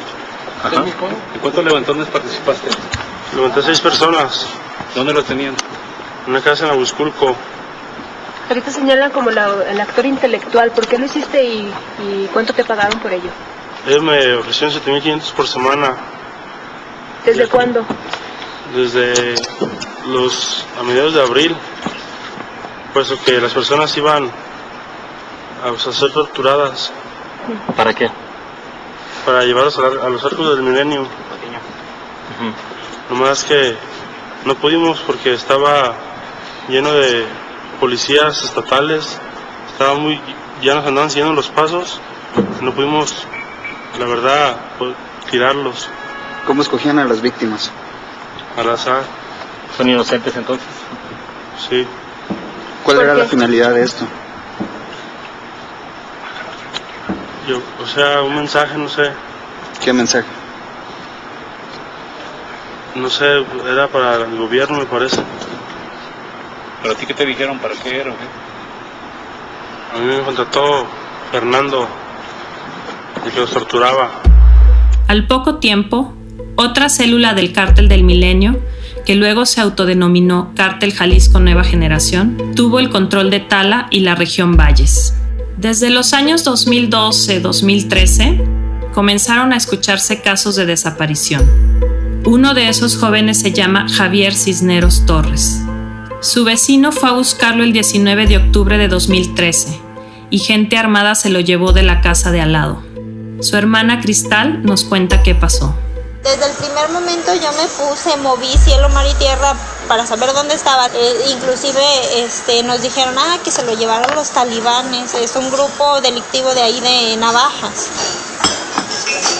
Ajá. 0.61 0.83
¿En 0.83 1.39
cuántos 1.39 1.63
levantones 1.63 2.07
participaste? 2.09 2.67
Levanté 3.33 3.61
seis 3.61 3.79
personas. 3.79 4.45
¿Dónde 4.93 5.13
los 5.13 5.23
tenían? 5.23 5.55
En 6.25 6.31
una 6.33 6.41
casa 6.41 6.65
en 6.65 6.71
Aguisculco. 6.71 7.33
Ahorita 8.49 8.69
señalan 8.69 9.11
como 9.11 9.31
la, 9.31 9.55
el 9.69 9.79
actor 9.79 10.05
intelectual. 10.05 10.71
¿Por 10.71 10.85
qué 10.85 10.97
lo 10.97 11.05
hiciste 11.05 11.45
y, 11.45 11.71
y 12.03 12.29
cuánto 12.33 12.51
te 12.51 12.65
pagaron 12.65 12.99
por 12.99 13.13
ello? 13.13 13.29
Ellos 13.87 14.03
me 14.03 14.35
ofrecieron 14.35 14.75
7.500 14.75 15.33
por 15.33 15.47
semana. 15.47 15.95
¿Desde 17.25 17.47
cuándo? 17.47 17.85
Desde 18.75 19.35
los 20.07 20.65
a 20.79 20.83
mediados 20.83 21.13
de 21.13 21.21
abril 21.21 21.55
puesto 22.93 23.17
que 23.23 23.39
las 23.39 23.53
personas 23.53 23.95
iban 23.97 24.29
a, 25.63 25.91
ser 25.91 26.11
torturadas. 26.11 26.91
¿Para 27.75 27.93
qué? 27.93 28.09
Para 29.25 29.43
llevarlos 29.43 29.77
a, 29.77 30.09
los 30.09 30.23
arcos 30.23 30.55
del 30.55 30.63
milenio. 30.63 31.01
Uh 31.01 32.71
Nomás 33.09 33.43
que 33.43 33.75
no 34.45 34.55
pudimos 34.55 34.99
porque 35.01 35.33
estaba 35.33 35.93
lleno 36.69 36.93
de 36.93 37.25
policías 37.79 38.43
estatales, 38.43 39.19
estaba 39.69 39.95
muy, 39.95 40.19
ya 40.61 40.75
nos 40.75 40.87
andaban 40.87 41.09
siguiendo 41.09 41.33
los 41.33 41.49
pasos, 41.49 41.99
no 42.61 42.71
pudimos, 42.71 43.27
la 43.99 44.05
verdad, 44.05 44.55
tirarlos. 45.29 45.89
¿Cómo 46.45 46.61
escogían 46.61 46.99
a 46.99 47.05
las 47.05 47.21
víctimas? 47.21 47.71
Al 48.57 48.69
azar. 48.69 49.03
¿Son 49.77 49.89
inocentes 49.89 50.35
entonces? 50.35 50.67
Sí. 51.69 51.85
¿Cuál 52.83 53.01
era 53.01 53.13
la 53.13 53.25
finalidad 53.25 53.73
de 53.73 53.83
esto? 53.83 54.05
Yo, 57.47 57.61
o 57.81 57.87
sea, 57.87 58.21
un 58.21 58.35
mensaje, 58.35 58.77
no 58.77 58.89
sé. 58.89 59.11
¿Qué 59.83 59.93
mensaje? 59.93 60.27
No 62.95 63.09
sé, 63.09 63.45
era 63.67 63.87
para 63.87 64.15
el 64.15 64.37
gobierno, 64.37 64.77
me 64.79 64.85
parece. 64.85 65.21
¿Pero 66.81 66.93
a 66.93 66.97
ti 66.97 67.05
qué 67.05 67.13
te 67.13 67.25
dijeron? 67.25 67.59
¿Para 67.59 67.75
qué 67.75 68.01
era? 68.01 68.11
A 68.11 69.97
mí 69.97 70.05
me 70.05 70.21
contrató 70.23 70.85
Fernando, 71.31 71.87
que 73.29 73.39
los 73.39 73.51
torturaba. 73.51 74.21
Al 75.07 75.27
poco 75.27 75.55
tiempo, 75.55 76.13
otra 76.55 76.89
célula 76.89 77.33
del 77.33 77.53
cártel 77.53 77.87
del 77.87 78.03
milenio 78.03 78.59
que 79.05 79.15
luego 79.15 79.45
se 79.45 79.61
autodenominó 79.61 80.51
Cártel 80.55 80.91
Jalisco 80.93 81.39
Nueva 81.39 81.63
Generación, 81.63 82.35
tuvo 82.55 82.79
el 82.79 82.89
control 82.89 83.29
de 83.29 83.39
Tala 83.39 83.87
y 83.89 83.99
la 84.01 84.15
región 84.15 84.57
Valles. 84.57 85.13
Desde 85.57 85.89
los 85.89 86.11
años 86.13 86.45
2012-2013 86.45 88.91
comenzaron 88.93 89.53
a 89.53 89.57
escucharse 89.57 90.21
casos 90.21 90.55
de 90.55 90.65
desaparición. 90.65 91.49
Uno 92.25 92.53
de 92.53 92.67
esos 92.69 92.97
jóvenes 92.97 93.39
se 93.39 93.51
llama 93.51 93.87
Javier 93.89 94.35
Cisneros 94.35 95.05
Torres. 95.05 95.61
Su 96.19 96.43
vecino 96.43 96.91
fue 96.91 97.09
a 97.09 97.13
buscarlo 97.13 97.63
el 97.63 97.73
19 97.73 98.27
de 98.27 98.37
octubre 98.37 98.77
de 98.77 98.87
2013 98.87 99.79
y 100.29 100.37
gente 100.39 100.77
armada 100.77 101.15
se 101.15 101.31
lo 101.31 101.39
llevó 101.39 101.73
de 101.73 101.81
la 101.83 102.01
casa 102.01 102.31
de 102.31 102.41
al 102.41 102.53
lado. 102.53 102.90
Su 103.41 103.57
hermana 103.57 103.99
Cristal 103.99 104.63
nos 104.63 104.83
cuenta 104.83 105.23
qué 105.23 105.33
pasó. 105.33 105.73
Desde 106.23 106.45
el 106.45 106.51
primer 106.53 106.89
momento 106.89 107.33
yo 107.33 107.51
me 107.53 107.65
puse, 107.65 108.15
moví 108.17 108.55
cielo, 108.63 108.87
mar 108.89 109.07
y 109.07 109.13
tierra 109.15 109.55
para 109.87 110.05
saber 110.05 110.31
dónde 110.33 110.53
estaba. 110.53 110.85
Eh, 110.93 111.25
inclusive 111.31 111.81
este, 112.23 112.61
nos 112.61 112.83
dijeron 112.83 113.15
ah, 113.17 113.39
que 113.43 113.49
se 113.49 113.63
lo 113.63 113.73
llevaron 113.73 114.15
los 114.15 114.29
talibanes. 114.29 115.15
Es 115.15 115.35
un 115.35 115.49
grupo 115.49 115.99
delictivo 116.01 116.53
de 116.53 116.61
ahí 116.61 116.79
de 116.81 117.17
navajas. 117.17 117.89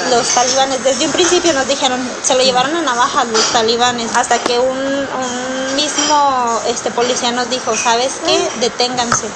Los 0.10 0.28
talibanes, 0.30 0.84
desde 0.84 1.06
un 1.06 1.12
principio 1.12 1.54
nos 1.54 1.68
dijeron, 1.68 2.02
se 2.24 2.34
lo 2.34 2.42
llevaron 2.42 2.76
a 2.76 2.82
navajas 2.82 3.28
los 3.28 3.46
talibanes, 3.52 4.16
hasta 4.16 4.40
que 4.40 4.58
un, 4.58 5.76
mismo 5.76 6.60
este, 6.68 6.90
policía 6.90 7.32
nos 7.32 7.52
dijo, 7.52 7.76
¿sabes 7.78 8.20
qué? 8.26 8.50
Deténganse. 8.62 9.28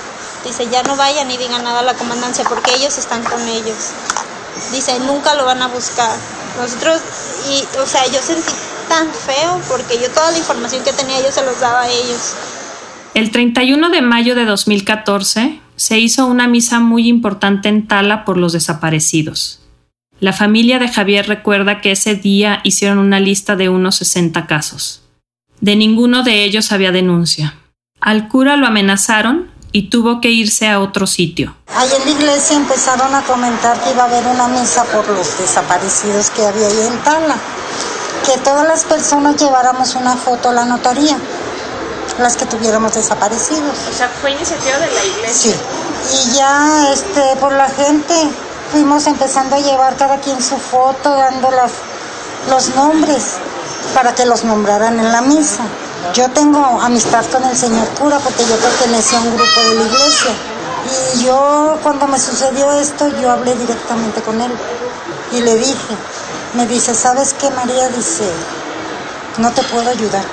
Dice, 0.44 0.68
ya 0.70 0.82
no 0.84 0.96
vayan 0.96 1.30
y 1.30 1.38
digan 1.38 1.64
nada 1.64 1.80
a 1.80 1.84
la 1.84 1.94
comandancia 1.94 2.44
porque 2.50 2.74
ellos 2.74 2.98
están 2.98 3.24
con 3.24 3.40
ellos. 3.48 3.94
Dice, 4.72 5.00
nunca 5.00 5.36
lo 5.36 5.46
van 5.46 5.62
a 5.62 5.68
buscar. 5.68 6.16
Nosotros, 6.58 7.02
y, 7.50 7.78
o 7.80 7.86
sea, 7.86 8.06
yo 8.08 8.22
sentí 8.22 8.52
tan 8.88 9.08
feo 9.08 9.62
porque 9.68 10.00
yo 10.02 10.10
toda 10.12 10.32
la 10.32 10.38
información 10.38 10.84
que 10.84 10.94
tenía 10.94 11.22
yo 11.22 11.32
se 11.32 11.44
los 11.46 11.60
daba 11.60 11.84
a 11.84 11.90
ellos. 11.90 12.36
El 13.14 13.32
31 13.32 13.90
de 13.90 14.02
mayo 14.02 14.36
de 14.36 14.46
2014 14.46 15.60
se 15.76 16.00
hizo 16.00 16.26
una 16.26 16.48
misa 16.48 16.80
muy 16.80 17.08
importante 17.08 17.70
en 17.70 17.88
Tala 17.88 18.26
por 18.26 18.38
los 18.38 18.54
desaparecidos. 18.54 19.62
La 20.20 20.34
familia 20.34 20.80
de 20.80 20.88
Javier 20.88 21.28
recuerda 21.28 21.82
que 21.82 21.92
ese 21.92 22.16
día 22.16 22.62
hicieron 22.64 23.00
una 23.00 23.20
lista 23.20 23.56
de 23.56 23.70
unos 23.70 23.96
60 23.98 24.48
casos. 24.48 25.02
De 25.60 25.76
ninguno 25.76 26.24
de 26.24 26.44
ellos 26.44 26.72
había 26.72 26.92
denuncia. 26.92 27.56
Al 28.00 28.28
cura 28.28 28.56
lo 28.56 28.68
amenazaron 28.68 29.50
y 29.76 29.90
tuvo 29.90 30.22
que 30.22 30.30
irse 30.30 30.70
a 30.70 30.80
otro 30.80 31.06
sitio. 31.06 31.54
Ahí 31.76 31.90
en 32.00 32.06
la 32.06 32.12
iglesia 32.12 32.56
empezaron 32.56 33.14
a 33.14 33.22
comentar 33.24 33.78
que 33.82 33.92
iba 33.92 34.04
a 34.04 34.06
haber 34.06 34.26
una 34.26 34.48
misa 34.48 34.86
por 34.86 35.06
los 35.10 35.38
desaparecidos 35.38 36.30
que 36.30 36.46
había 36.46 36.66
ahí 36.66 36.80
en 36.88 36.98
Tala. 37.00 37.36
Que 38.26 38.38
todas 38.38 38.66
las 38.66 38.86
personas 38.86 39.36
lleváramos 39.36 39.96
una 39.96 40.16
foto 40.16 40.48
a 40.48 40.54
la 40.54 40.64
notaría, 40.64 41.18
las 42.20 42.38
que 42.38 42.46
tuviéramos 42.46 42.94
desaparecidos. 42.94 43.76
O 43.92 43.94
sea, 43.94 44.08
fue 44.22 44.32
iniciativa 44.32 44.78
de 44.78 44.90
la 44.94 45.04
iglesia. 45.04 45.52
Sí. 45.52 46.30
Y 46.30 46.38
ya 46.38 46.94
este, 46.94 47.36
por 47.42 47.52
la 47.52 47.68
gente 47.68 48.14
fuimos 48.72 49.06
empezando 49.08 49.58
a 49.58 49.60
llevar 49.60 49.98
cada 49.98 50.22
quien 50.22 50.42
su 50.42 50.56
foto, 50.56 51.10
dando 51.10 51.52
las, 51.52 51.72
los 52.50 52.74
nombres 52.78 53.24
para 53.94 54.16
que 54.16 54.26
los 54.26 54.46
nombraran 54.46 54.98
en 55.02 55.12
la 55.12 55.22
misa. 55.22 55.64
Yo 56.14 56.30
tengo 56.30 56.80
amistad 56.82 57.26
con 57.32 57.44
el 57.44 57.58
señor 57.58 57.88
cura 58.00 58.20
porque 58.20 58.46
yo 58.46 58.56
pertenecía 58.58 59.20
a 59.20 59.22
un 59.22 59.36
grupo 59.36 59.60
de 59.62 59.76
la 59.76 59.84
iglesia. 59.84 60.32
Y 61.16 61.24
yo 61.26 61.78
cuando 61.84 62.08
me 62.08 62.20
sucedió 62.20 62.72
esto, 62.72 63.08
yo 63.22 63.32
hablé 63.32 63.56
directamente 63.56 64.22
con 64.22 64.40
él 64.40 64.52
y 65.32 65.42
le 65.42 65.56
dije, 65.56 65.96
me 66.54 66.68
dice, 66.68 66.94
¿sabes 66.94 67.34
qué 67.34 67.50
María? 67.50 67.90
Dice, 67.90 68.24
no 69.38 69.52
te 69.52 69.64
puedo 69.64 69.90
ayudar. 69.90 70.24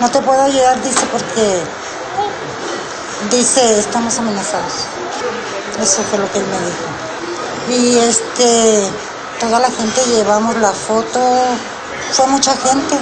No 0.00 0.10
te 0.10 0.20
puedo 0.20 0.42
ayudar, 0.42 0.82
dice, 0.82 1.06
porque 1.12 1.62
dice, 3.30 3.78
estamos 3.78 4.18
amenazados. 4.18 4.72
Eso 5.80 6.02
fue 6.10 6.18
lo 6.18 6.30
que 6.32 6.38
él 6.38 6.46
me 6.46 6.58
dijo. 6.66 6.84
Y 7.80 7.98
este, 7.98 8.90
toda 9.40 9.60
la 9.60 9.70
gente 9.70 10.02
llevamos 10.14 10.56
la 10.56 10.72
foto, 10.72 11.20
fue 12.12 12.26
mucha 12.26 12.54
gente, 12.56 12.98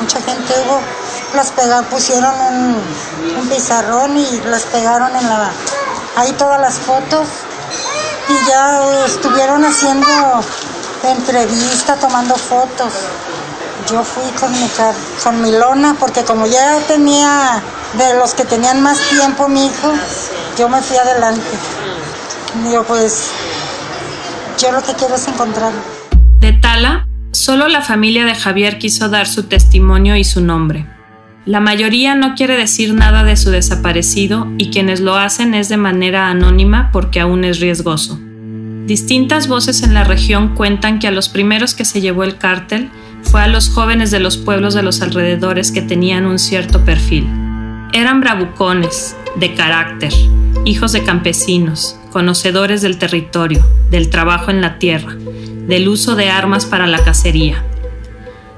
mucha 0.00 0.20
gente 0.20 0.52
hubo 0.66 0.80
las 1.34 1.50
pegaron, 1.50 1.84
pusieron 1.86 2.32
un, 2.40 2.76
un, 3.38 3.48
pizarrón 3.48 4.16
y 4.16 4.40
las 4.46 4.62
pegaron 4.64 5.14
en 5.16 5.28
la 5.28 5.50
ahí 6.16 6.32
todas 6.32 6.60
las 6.60 6.74
fotos 6.74 7.26
y 8.28 8.48
ya 8.48 9.04
estuvieron 9.06 9.64
haciendo 9.64 10.06
entrevista, 11.02 11.96
tomando 11.96 12.34
fotos. 12.36 12.92
Yo 13.90 14.02
fui 14.02 14.24
con 14.40 14.50
mi, 14.52 14.70
con 15.22 15.42
mi 15.42 15.52
lona 15.52 15.96
porque 15.98 16.24
como 16.24 16.46
ya 16.46 16.78
tenía 16.88 17.62
de 17.98 18.14
los 18.14 18.34
que 18.34 18.44
tenían 18.44 18.82
más 18.82 18.98
tiempo 19.10 19.48
mi 19.48 19.66
hijo, 19.66 19.92
yo 20.58 20.68
me 20.68 20.80
fui 20.80 20.96
adelante. 20.96 21.42
Digo, 22.64 22.84
pues 22.84 23.30
yo 24.58 24.72
lo 24.72 24.82
que 24.82 24.94
quiero 24.94 25.16
es 25.16 25.28
encontrarlo. 25.28 25.80
De 26.38 26.52
Tala, 26.52 27.06
solo 27.32 27.68
la 27.68 27.82
familia 27.82 28.24
de 28.24 28.34
Javier 28.34 28.78
quiso 28.78 29.08
dar 29.08 29.26
su 29.26 29.44
testimonio 29.44 30.16
y 30.16 30.24
su 30.24 30.40
nombre. 30.40 30.93
La 31.46 31.60
mayoría 31.60 32.14
no 32.14 32.34
quiere 32.34 32.56
decir 32.56 32.94
nada 32.94 33.22
de 33.22 33.36
su 33.36 33.50
desaparecido 33.50 34.50
y 34.56 34.70
quienes 34.70 35.00
lo 35.00 35.16
hacen 35.16 35.52
es 35.52 35.68
de 35.68 35.76
manera 35.76 36.30
anónima 36.30 36.88
porque 36.90 37.20
aún 37.20 37.44
es 37.44 37.60
riesgoso. 37.60 38.18
Distintas 38.86 39.46
voces 39.46 39.82
en 39.82 39.92
la 39.92 40.04
región 40.04 40.54
cuentan 40.54 40.98
que 40.98 41.06
a 41.06 41.10
los 41.10 41.28
primeros 41.28 41.74
que 41.74 41.84
se 41.84 42.00
llevó 42.00 42.24
el 42.24 42.38
cártel 42.38 42.88
fue 43.22 43.42
a 43.42 43.46
los 43.46 43.68
jóvenes 43.68 44.10
de 44.10 44.20
los 44.20 44.38
pueblos 44.38 44.72
de 44.72 44.82
los 44.82 45.02
alrededores 45.02 45.70
que 45.70 45.82
tenían 45.82 46.24
un 46.24 46.38
cierto 46.38 46.82
perfil. 46.82 47.26
Eran 47.92 48.20
bravucones, 48.20 49.14
de 49.36 49.52
carácter, 49.52 50.14
hijos 50.64 50.92
de 50.92 51.04
campesinos, 51.04 51.98
conocedores 52.10 52.80
del 52.80 52.96
territorio, 52.96 53.66
del 53.90 54.08
trabajo 54.08 54.50
en 54.50 54.62
la 54.62 54.78
tierra, 54.78 55.14
del 55.14 55.88
uso 55.88 56.16
de 56.16 56.30
armas 56.30 56.64
para 56.64 56.86
la 56.86 57.04
cacería. 57.04 57.62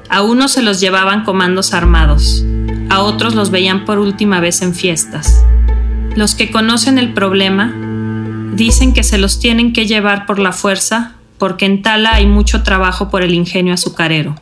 A 0.09 0.23
unos 0.23 0.53
se 0.53 0.63
los 0.63 0.81
llevaban 0.81 1.25
comandos 1.25 1.75
armados, 1.75 2.45
a 2.91 3.01
otros 3.01 3.35
los 3.35 3.51
veían 3.51 3.85
por 3.85 3.99
última 3.99 4.41
vez 4.41 4.63
en 4.63 4.75
fiestas. 4.75 5.45
Los 6.15 6.35
que 6.35 6.51
conocen 6.51 6.99
el 6.99 7.13
problema 7.13 7.73
dicen 8.55 8.95
que 8.95 9.03
se 9.03 9.19
los 9.19 9.39
tienen 9.39 9.73
que 9.73 9.87
llevar 9.87 10.27
por 10.27 10.39
la 10.39 10.53
fuerza 10.53 11.13
porque 11.39 11.67
en 11.67 11.83
Tala 11.83 12.15
hay 12.15 12.27
mucho 12.27 12.63
trabajo 12.63 13.11
por 13.11 13.23
el 13.23 13.35
ingenio 13.35 13.75
azucarero. 13.75 14.35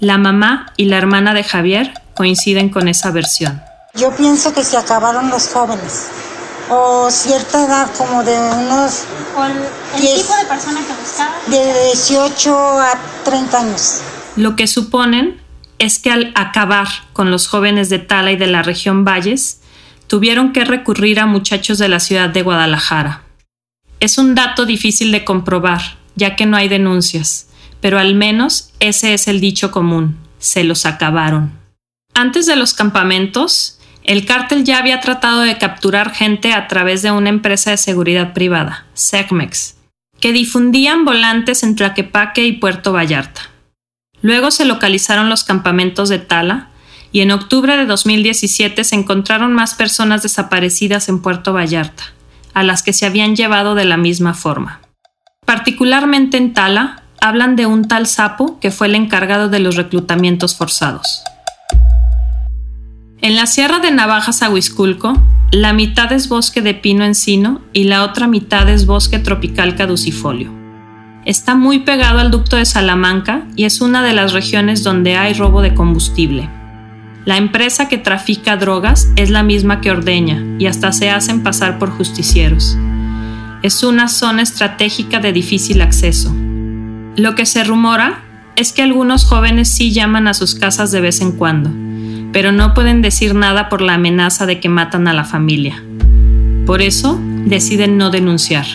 La 0.00 0.18
mamá 0.18 0.72
y 0.76 0.86
la 0.86 0.98
hermana 0.98 1.34
de 1.34 1.44
Javier 1.44 1.94
coinciden 2.14 2.68
con 2.68 2.88
esa 2.88 3.10
versión. 3.10 3.62
Yo 3.94 4.10
pienso 4.16 4.52
que 4.52 4.64
se 4.64 4.76
acabaron 4.76 5.30
los 5.30 5.48
jóvenes 5.48 6.08
o 6.68 7.08
cierta 7.10 7.64
edad 7.64 7.88
como 7.96 8.24
de 8.24 8.36
unos 8.36 9.04
¿O 9.36 9.44
el, 9.44 9.52
el 9.96 10.00
10, 10.00 10.22
tipo 10.22 10.34
de 10.36 10.44
persona 10.46 10.80
que 10.80 10.92
buscaban? 11.00 11.34
De 11.48 11.84
18 11.92 12.80
a 12.80 12.98
30 13.24 13.58
años. 13.58 14.00
Lo 14.36 14.56
que 14.56 14.66
suponen 14.66 15.40
es 15.84 15.98
que 15.98 16.10
al 16.10 16.32
acabar 16.34 16.88
con 17.12 17.30
los 17.30 17.46
jóvenes 17.46 17.90
de 17.90 17.98
Tala 17.98 18.32
y 18.32 18.36
de 18.36 18.46
la 18.46 18.62
región 18.62 19.04
Valles, 19.04 19.60
tuvieron 20.06 20.52
que 20.52 20.64
recurrir 20.64 21.20
a 21.20 21.26
muchachos 21.26 21.78
de 21.78 21.88
la 21.88 22.00
ciudad 22.00 22.30
de 22.30 22.42
Guadalajara. 22.42 23.22
Es 24.00 24.18
un 24.18 24.34
dato 24.34 24.66
difícil 24.66 25.12
de 25.12 25.24
comprobar, 25.24 25.80
ya 26.16 26.36
que 26.36 26.46
no 26.46 26.56
hay 26.56 26.68
denuncias, 26.68 27.48
pero 27.80 27.98
al 27.98 28.14
menos 28.14 28.72
ese 28.80 29.14
es 29.14 29.28
el 29.28 29.40
dicho 29.40 29.70
común, 29.70 30.16
se 30.38 30.64
los 30.64 30.86
acabaron. 30.86 31.52
Antes 32.14 32.46
de 32.46 32.56
los 32.56 32.74
campamentos, 32.74 33.78
el 34.04 34.24
cártel 34.24 34.64
ya 34.64 34.78
había 34.78 35.00
tratado 35.00 35.40
de 35.40 35.58
capturar 35.58 36.14
gente 36.14 36.52
a 36.52 36.68
través 36.68 37.02
de 37.02 37.10
una 37.10 37.28
empresa 37.28 37.70
de 37.70 37.76
seguridad 37.76 38.32
privada, 38.32 38.86
SECMEX, 38.94 39.76
que 40.20 40.32
difundían 40.32 41.04
volantes 41.04 41.62
en 41.62 41.76
Tlaquepaque 41.76 42.44
y 42.46 42.52
Puerto 42.52 42.92
Vallarta. 42.92 43.53
Luego 44.24 44.50
se 44.50 44.64
localizaron 44.64 45.28
los 45.28 45.44
campamentos 45.44 46.08
de 46.08 46.18
Tala 46.18 46.68
y 47.12 47.20
en 47.20 47.30
octubre 47.30 47.76
de 47.76 47.84
2017 47.84 48.82
se 48.82 48.94
encontraron 48.94 49.52
más 49.52 49.74
personas 49.74 50.22
desaparecidas 50.22 51.10
en 51.10 51.20
Puerto 51.20 51.52
Vallarta, 51.52 52.04
a 52.54 52.62
las 52.62 52.82
que 52.82 52.94
se 52.94 53.04
habían 53.04 53.36
llevado 53.36 53.74
de 53.74 53.84
la 53.84 53.98
misma 53.98 54.32
forma. 54.32 54.80
Particularmente 55.44 56.38
en 56.38 56.54
Tala, 56.54 57.02
hablan 57.20 57.54
de 57.54 57.66
un 57.66 57.86
tal 57.86 58.06
sapo 58.06 58.58
que 58.60 58.70
fue 58.70 58.86
el 58.86 58.94
encargado 58.94 59.50
de 59.50 59.58
los 59.58 59.76
reclutamientos 59.76 60.56
forzados. 60.56 61.22
En 63.20 63.36
la 63.36 63.44
Sierra 63.44 63.80
de 63.80 63.90
Navajas 63.90 64.42
Aguisculco, 64.42 65.22
la 65.50 65.74
mitad 65.74 66.10
es 66.12 66.30
bosque 66.30 66.62
de 66.62 66.72
pino 66.72 67.04
encino 67.04 67.60
y 67.74 67.84
la 67.84 68.02
otra 68.02 68.26
mitad 68.26 68.70
es 68.70 68.86
bosque 68.86 69.18
tropical 69.18 69.76
caducifolio. 69.76 70.63
Está 71.24 71.54
muy 71.54 71.78
pegado 71.78 72.18
al 72.18 72.30
ducto 72.30 72.56
de 72.56 72.66
Salamanca 72.66 73.46
y 73.56 73.64
es 73.64 73.80
una 73.80 74.02
de 74.02 74.12
las 74.12 74.34
regiones 74.34 74.82
donde 74.82 75.16
hay 75.16 75.32
robo 75.32 75.62
de 75.62 75.72
combustible. 75.72 76.50
La 77.24 77.38
empresa 77.38 77.88
que 77.88 77.96
trafica 77.96 78.58
drogas 78.58 79.08
es 79.16 79.30
la 79.30 79.42
misma 79.42 79.80
que 79.80 79.90
ordeña 79.90 80.44
y 80.58 80.66
hasta 80.66 80.92
se 80.92 81.08
hacen 81.08 81.42
pasar 81.42 81.78
por 81.78 81.90
justicieros. 81.90 82.76
Es 83.62 83.82
una 83.82 84.08
zona 84.08 84.42
estratégica 84.42 85.18
de 85.20 85.32
difícil 85.32 85.80
acceso. 85.80 86.34
Lo 87.16 87.34
que 87.34 87.46
se 87.46 87.64
rumora 87.64 88.22
es 88.56 88.72
que 88.72 88.82
algunos 88.82 89.24
jóvenes 89.24 89.70
sí 89.70 89.92
llaman 89.92 90.28
a 90.28 90.34
sus 90.34 90.54
casas 90.54 90.92
de 90.92 91.00
vez 91.00 91.22
en 91.22 91.32
cuando, 91.32 91.70
pero 92.34 92.52
no 92.52 92.74
pueden 92.74 93.00
decir 93.00 93.34
nada 93.34 93.70
por 93.70 93.80
la 93.80 93.94
amenaza 93.94 94.44
de 94.44 94.60
que 94.60 94.68
matan 94.68 95.08
a 95.08 95.14
la 95.14 95.24
familia. 95.24 95.82
Por 96.66 96.82
eso 96.82 97.18
deciden 97.46 97.96
no 97.96 98.10
denunciar. 98.10 98.66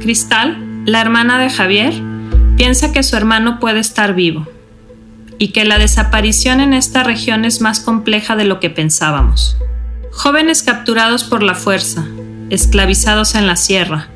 Cristal 0.00 0.71
la 0.84 1.00
hermana 1.00 1.38
de 1.38 1.48
Javier 1.48 1.94
piensa 2.56 2.92
que 2.92 3.04
su 3.04 3.16
hermano 3.16 3.60
puede 3.60 3.78
estar 3.78 4.14
vivo 4.14 4.48
y 5.38 5.48
que 5.48 5.64
la 5.64 5.78
desaparición 5.78 6.60
en 6.60 6.74
esta 6.74 7.04
región 7.04 7.44
es 7.44 7.60
más 7.60 7.80
compleja 7.80 8.34
de 8.34 8.44
lo 8.44 8.58
que 8.58 8.70
pensábamos. 8.70 9.56
Jóvenes 10.10 10.62
capturados 10.62 11.24
por 11.24 11.42
la 11.42 11.54
fuerza, 11.54 12.04
esclavizados 12.50 13.34
en 13.36 13.46
la 13.46 13.56
sierra, 13.56 14.08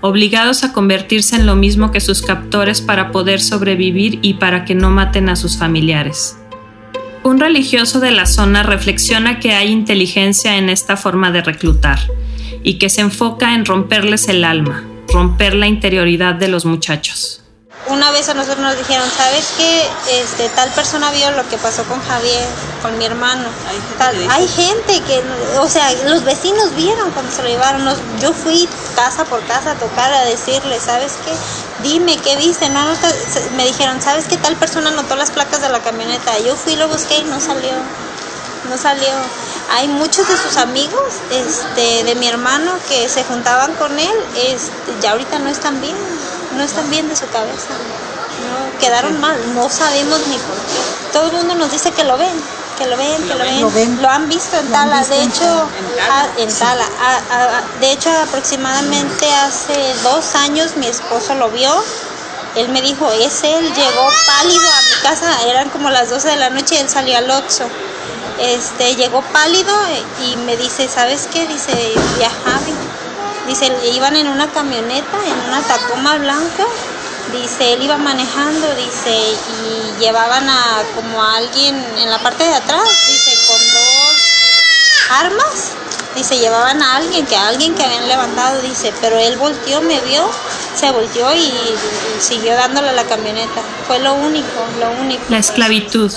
obligados 0.00 0.64
a 0.64 0.72
convertirse 0.72 1.36
en 1.36 1.46
lo 1.46 1.54
mismo 1.54 1.92
que 1.92 2.00
sus 2.00 2.22
captores 2.22 2.80
para 2.80 3.12
poder 3.12 3.40
sobrevivir 3.40 4.18
y 4.22 4.34
para 4.34 4.64
que 4.64 4.74
no 4.74 4.90
maten 4.90 5.28
a 5.28 5.36
sus 5.36 5.58
familiares. 5.58 6.38
Un 7.24 7.40
religioso 7.40 8.00
de 8.00 8.10
la 8.10 8.26
zona 8.26 8.62
reflexiona 8.62 9.38
que 9.38 9.52
hay 9.52 9.70
inteligencia 9.70 10.56
en 10.56 10.70
esta 10.70 10.96
forma 10.96 11.30
de 11.30 11.42
reclutar 11.42 11.98
y 12.62 12.74
que 12.74 12.88
se 12.88 13.02
enfoca 13.02 13.54
en 13.54 13.64
romperles 13.64 14.28
el 14.28 14.44
alma, 14.44 14.84
romper 15.12 15.54
la 15.54 15.66
interioridad 15.66 16.34
de 16.34 16.48
los 16.48 16.64
muchachos 16.64 17.42
una 17.88 18.10
vez 18.10 18.28
a 18.28 18.34
nosotros 18.34 18.58
nos 18.58 18.76
dijeron, 18.76 19.08
¿sabes 19.16 19.52
qué? 19.56 19.86
Este, 20.20 20.48
tal 20.50 20.70
persona 20.70 21.10
vio 21.12 21.30
lo 21.32 21.48
que 21.48 21.56
pasó 21.56 21.84
con 21.84 22.00
Javier, 22.02 22.44
con 22.82 22.98
mi 22.98 23.04
hermano. 23.04 23.44
Hay 24.30 24.48
gente, 24.48 25.00
que, 25.06 25.22
o 25.60 25.68
sea, 25.68 25.92
los 26.08 26.24
vecinos 26.24 26.74
vieron 26.74 27.10
cuando 27.12 27.30
se 27.30 27.42
lo 27.42 27.48
llevaron. 27.48 27.82
yo 28.20 28.32
fui 28.32 28.68
casa 28.94 29.24
por 29.24 29.40
casa 29.46 29.72
a 29.72 29.74
tocar 29.74 30.12
a 30.12 30.24
decirle, 30.24 30.80
¿sabes 30.80 31.14
qué? 31.24 31.88
Dime, 31.88 32.16
¿qué 32.18 32.36
viste? 32.36 32.68
No, 32.68 32.84
me 33.56 33.66
dijeron, 33.66 34.00
¿sabes 34.02 34.26
qué? 34.26 34.36
Tal 34.36 34.56
persona 34.56 34.90
anotó 34.90 35.14
las 35.16 35.30
placas 35.30 35.60
de 35.60 35.68
la 35.68 35.80
camioneta. 35.80 36.38
Yo 36.40 36.56
fui, 36.56 36.76
lo 36.76 36.88
busqué 36.88 37.18
y 37.18 37.24
no 37.24 37.40
salió. 37.40 37.72
No 38.68 38.76
salió. 38.76 39.08
Hay 39.70 39.88
muchos 39.88 40.28
de 40.28 40.36
sus 40.36 40.56
amigos 40.56 41.14
este, 41.30 42.04
de 42.04 42.14
mi 42.14 42.28
hermano 42.28 42.72
que 42.88 43.08
se 43.08 43.24
juntaban 43.24 43.74
con 43.74 43.98
él, 43.98 44.16
este, 44.36 44.92
ya 45.00 45.12
ahorita 45.12 45.38
no 45.40 45.48
están 45.50 45.80
bien 45.80 45.96
no 46.56 46.62
están 46.64 46.88
bien 46.90 47.08
de 47.08 47.16
su 47.16 47.28
cabeza. 47.28 47.68
No, 47.70 48.80
quedaron 48.80 49.20
mal, 49.20 49.36
no 49.54 49.68
sabemos 49.68 50.20
ni 50.28 50.36
por 50.36 50.56
qué. 50.56 51.12
Todo 51.12 51.26
el 51.26 51.32
mundo 51.32 51.54
nos 51.54 51.70
dice 51.70 51.90
que 51.92 52.04
lo 52.04 52.16
ven, 52.18 52.32
que 52.78 52.86
lo 52.86 52.96
ven, 52.96 53.22
que 53.28 53.34
lo, 53.34 53.70
ven. 53.70 54.02
lo 54.02 54.08
han 54.08 54.28
visto 54.28 54.56
en 54.56 54.70
Tala, 54.70 55.02
de 55.04 55.22
hecho, 55.22 55.68
en 56.36 56.52
Tala. 56.54 56.84
de 57.80 57.92
hecho, 57.92 58.10
aproximadamente 58.10 59.32
hace 59.34 59.94
dos 60.02 60.34
años 60.34 60.76
mi 60.76 60.86
esposo 60.86 61.34
lo 61.34 61.50
vio. 61.50 61.72
Él 62.56 62.70
me 62.70 62.80
dijo, 62.80 63.10
es 63.12 63.42
él, 63.44 63.74
llegó 63.74 64.08
pálido 64.26 64.62
a 64.62 64.82
mi 64.82 65.02
casa, 65.02 65.42
eran 65.46 65.68
como 65.68 65.90
las 65.90 66.08
12 66.08 66.28
de 66.28 66.36
la 66.36 66.48
noche 66.48 66.76
y 66.76 66.78
él 66.78 66.88
salió 66.88 67.18
al 67.18 67.30
Oxxo. 67.30 67.64
Este, 68.40 68.94
llegó 68.96 69.22
pálido 69.32 69.72
y 70.22 70.36
me 70.38 70.56
dice, 70.56 70.88
¿sabes 70.88 71.28
qué? 71.32 71.46
Dice, 71.46 71.72
viajaba 72.18 72.60
Dice, 73.46 73.72
iban 73.94 74.16
en 74.16 74.26
una 74.26 74.48
camioneta, 74.48 75.16
en 75.24 75.48
una 75.48 75.62
Tacoma 75.62 76.16
blanca. 76.16 76.64
Dice, 77.32 77.74
él 77.74 77.82
iba 77.82 77.96
manejando, 77.96 78.66
dice, 78.74 79.16
y 79.16 80.00
llevaban 80.00 80.48
a 80.48 80.82
como 80.96 81.22
a 81.22 81.36
alguien 81.36 81.76
en 81.98 82.10
la 82.10 82.18
parte 82.18 82.42
de 82.42 82.54
atrás, 82.54 82.88
dice, 83.06 83.38
con 83.46 83.58
dos 83.72 84.16
armas. 85.10 85.72
Dice, 86.16 86.38
llevaban 86.38 86.82
a 86.82 86.96
alguien, 86.96 87.24
que 87.26 87.36
a 87.36 87.48
alguien 87.48 87.74
que 87.74 87.84
habían 87.84 88.08
levantado, 88.08 88.60
dice, 88.62 88.92
pero 89.00 89.16
él 89.16 89.36
volteó, 89.36 89.80
me 89.82 90.00
vio, 90.00 90.28
se 90.74 90.90
volteó 90.90 91.32
y, 91.32 91.38
y 91.38 91.76
siguió 92.20 92.54
dándole 92.54 92.88
a 92.88 92.92
la 92.94 93.04
camioneta. 93.04 93.62
Fue 93.86 94.00
lo 94.00 94.14
único, 94.14 94.66
lo 94.80 94.90
único. 95.02 95.22
La 95.28 95.38
esclavitud, 95.38 96.12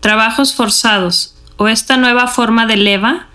trabajos 0.00 0.54
forzados 0.54 1.33
o 1.56 1.68
esta 1.68 1.96
nueva 1.96 2.26
forma 2.26 2.66
de 2.66 2.76
leva 2.76 3.28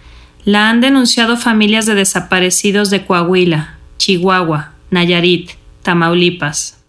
la 0.46 0.70
han 0.70 0.82
denunciado 0.82 1.38
familias 1.38 1.86
de 1.86 1.96
desaparecidos 1.96 2.90
de 2.90 3.06
Coahuila, 3.06 3.78
Chihuahua, 3.98 4.74
Nayarit, 4.90 5.52
Tamaulipas. 5.84 6.80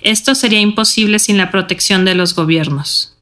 Esto 0.00 0.34
sería 0.34 0.60
imposible 0.60 1.18
sin 1.18 1.38
la 1.38 1.50
protección 1.50 2.04
de 2.04 2.14
los 2.14 2.34
gobiernos. 2.34 3.16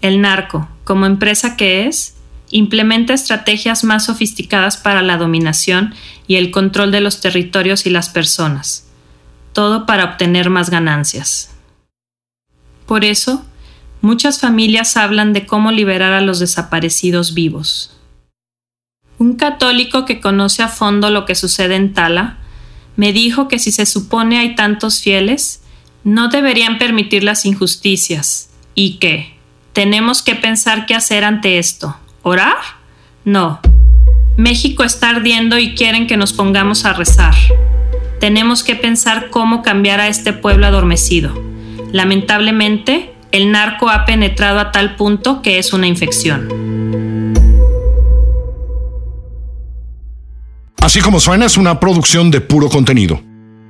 El 0.00 0.20
narco, 0.20 0.68
como 0.84 1.06
empresa 1.06 1.56
que 1.56 1.86
es, 1.86 2.16
implementa 2.50 3.12
estrategias 3.12 3.84
más 3.84 4.06
sofisticadas 4.06 4.76
para 4.76 5.02
la 5.02 5.16
dominación 5.16 5.94
y 6.26 6.36
el 6.36 6.50
control 6.50 6.90
de 6.90 7.00
los 7.00 7.20
territorios 7.20 7.86
y 7.86 7.90
las 7.90 8.08
personas, 8.08 8.88
todo 9.52 9.86
para 9.86 10.04
obtener 10.04 10.50
más 10.50 10.70
ganancias. 10.70 11.50
Por 12.86 13.04
eso, 13.04 13.44
muchas 14.00 14.40
familias 14.40 14.96
hablan 14.96 15.32
de 15.32 15.46
cómo 15.46 15.72
liberar 15.72 16.12
a 16.12 16.20
los 16.20 16.38
desaparecidos 16.38 17.34
vivos. 17.34 17.96
Un 19.18 19.34
católico 19.34 20.04
que 20.04 20.20
conoce 20.20 20.62
a 20.62 20.68
fondo 20.68 21.10
lo 21.10 21.24
que 21.24 21.34
sucede 21.34 21.74
en 21.76 21.92
Tala 21.92 22.38
me 22.96 23.12
dijo 23.12 23.48
que 23.48 23.58
si 23.58 23.72
se 23.72 23.86
supone 23.86 24.38
hay 24.38 24.54
tantos 24.54 25.00
fieles, 25.00 25.62
no 26.04 26.28
deberían 26.28 26.78
permitir 26.78 27.24
las 27.24 27.44
injusticias 27.44 28.50
y 28.74 28.98
que 28.98 29.36
tenemos 29.72 30.22
que 30.22 30.34
pensar 30.34 30.86
qué 30.86 30.94
hacer 30.94 31.24
ante 31.24 31.58
esto. 31.58 31.96
¿Orar? 32.22 32.56
No. 33.24 33.60
México 34.36 34.84
está 34.84 35.10
ardiendo 35.10 35.58
y 35.58 35.74
quieren 35.74 36.06
que 36.06 36.16
nos 36.16 36.32
pongamos 36.32 36.84
a 36.84 36.92
rezar. 36.92 37.34
Tenemos 38.20 38.64
que 38.64 38.74
pensar 38.74 39.30
cómo 39.30 39.62
cambiar 39.62 40.00
a 40.00 40.08
este 40.08 40.32
pueblo 40.32 40.66
adormecido. 40.66 41.32
Lamentablemente, 41.92 43.14
el 43.32 43.50
narco 43.50 43.88
ha 43.88 44.04
penetrado 44.04 44.58
a 44.58 44.72
tal 44.72 44.96
punto 44.96 45.42
que 45.42 45.58
es 45.58 45.72
una 45.72 45.86
infección. 45.86 46.48
Así 50.80 51.00
como 51.00 51.20
suena 51.20 51.46
es 51.46 51.56
una 51.56 51.80
producción 51.80 52.30
de 52.30 52.40
puro 52.40 52.68
contenido. 52.68 53.20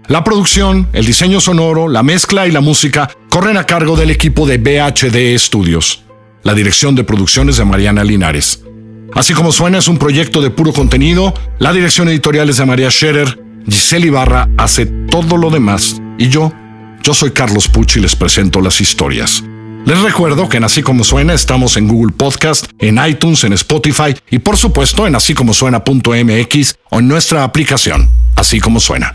La 0.07 0.25
producción, 0.25 0.89
el 0.93 1.05
diseño 1.05 1.41
sonoro, 1.41 1.89
la 1.89 2.03
mezcla 2.03 2.47
y 2.47 2.51
la 2.51 2.61
música 2.61 3.11
corren 3.29 3.57
a 3.57 3.65
cargo 3.65 3.97
del 3.97 4.11
equipo 4.11 4.47
de 4.47 4.59
BHD 4.59 5.37
Studios. 5.39 6.05
La 6.45 6.55
dirección 6.55 6.95
de 6.95 7.05
producciones 7.05 7.57
de 7.57 7.65
Mariana 7.65 8.05
Linares. 8.05 8.63
Así 9.15 9.35
como 9.35 9.53
suena 9.53 9.79
es 9.79 9.89
un 9.89 9.99
proyecto 9.99 10.41
de 10.41 10.51
puro 10.51 10.73
contenido, 10.73 11.35
la 11.59 11.73
dirección 11.73 12.09
editorial 12.09 12.49
es 12.51 12.59
de 12.59 12.67
María 12.67 12.91
Scherer, 12.91 13.43
Giselle 13.67 14.07
Ibarra 14.07 14.49
hace 14.57 14.87
todo 14.87 15.37
lo 15.37 15.51
demás 15.51 16.01
y 16.19 16.29
yo, 16.29 16.53
yo 17.03 17.15
soy 17.15 17.31
Carlos 17.31 17.69
Pucci 17.69 17.99
y 17.99 18.03
les 18.03 18.17
presento 18.17 18.61
las 18.61 18.81
historias. 18.81 19.43
Les 19.87 20.01
recuerdo 20.03 20.49
que 20.49 20.59
en 20.59 20.65
Así 20.65 20.83
Como 20.83 21.05
Suena 21.05 21.33
estamos 21.33 21.77
en 21.77 21.89
Google 21.89 22.13
Podcast, 22.13 22.67
en 22.79 22.99
iTunes, 23.05 23.45
en 23.45 23.55
Spotify 23.55 24.15
y 24.31 24.39
por 24.39 24.57
supuesto 24.57 25.07
en 25.07 25.15
así 25.15 25.35
como 25.35 25.55
suena.mx 25.55 26.75
o 26.91 26.99
en 26.99 27.09
nuestra 27.09 27.45
aplicación, 27.45 28.11
Así 28.37 28.61
Como 28.61 28.81
Suena. 28.81 29.15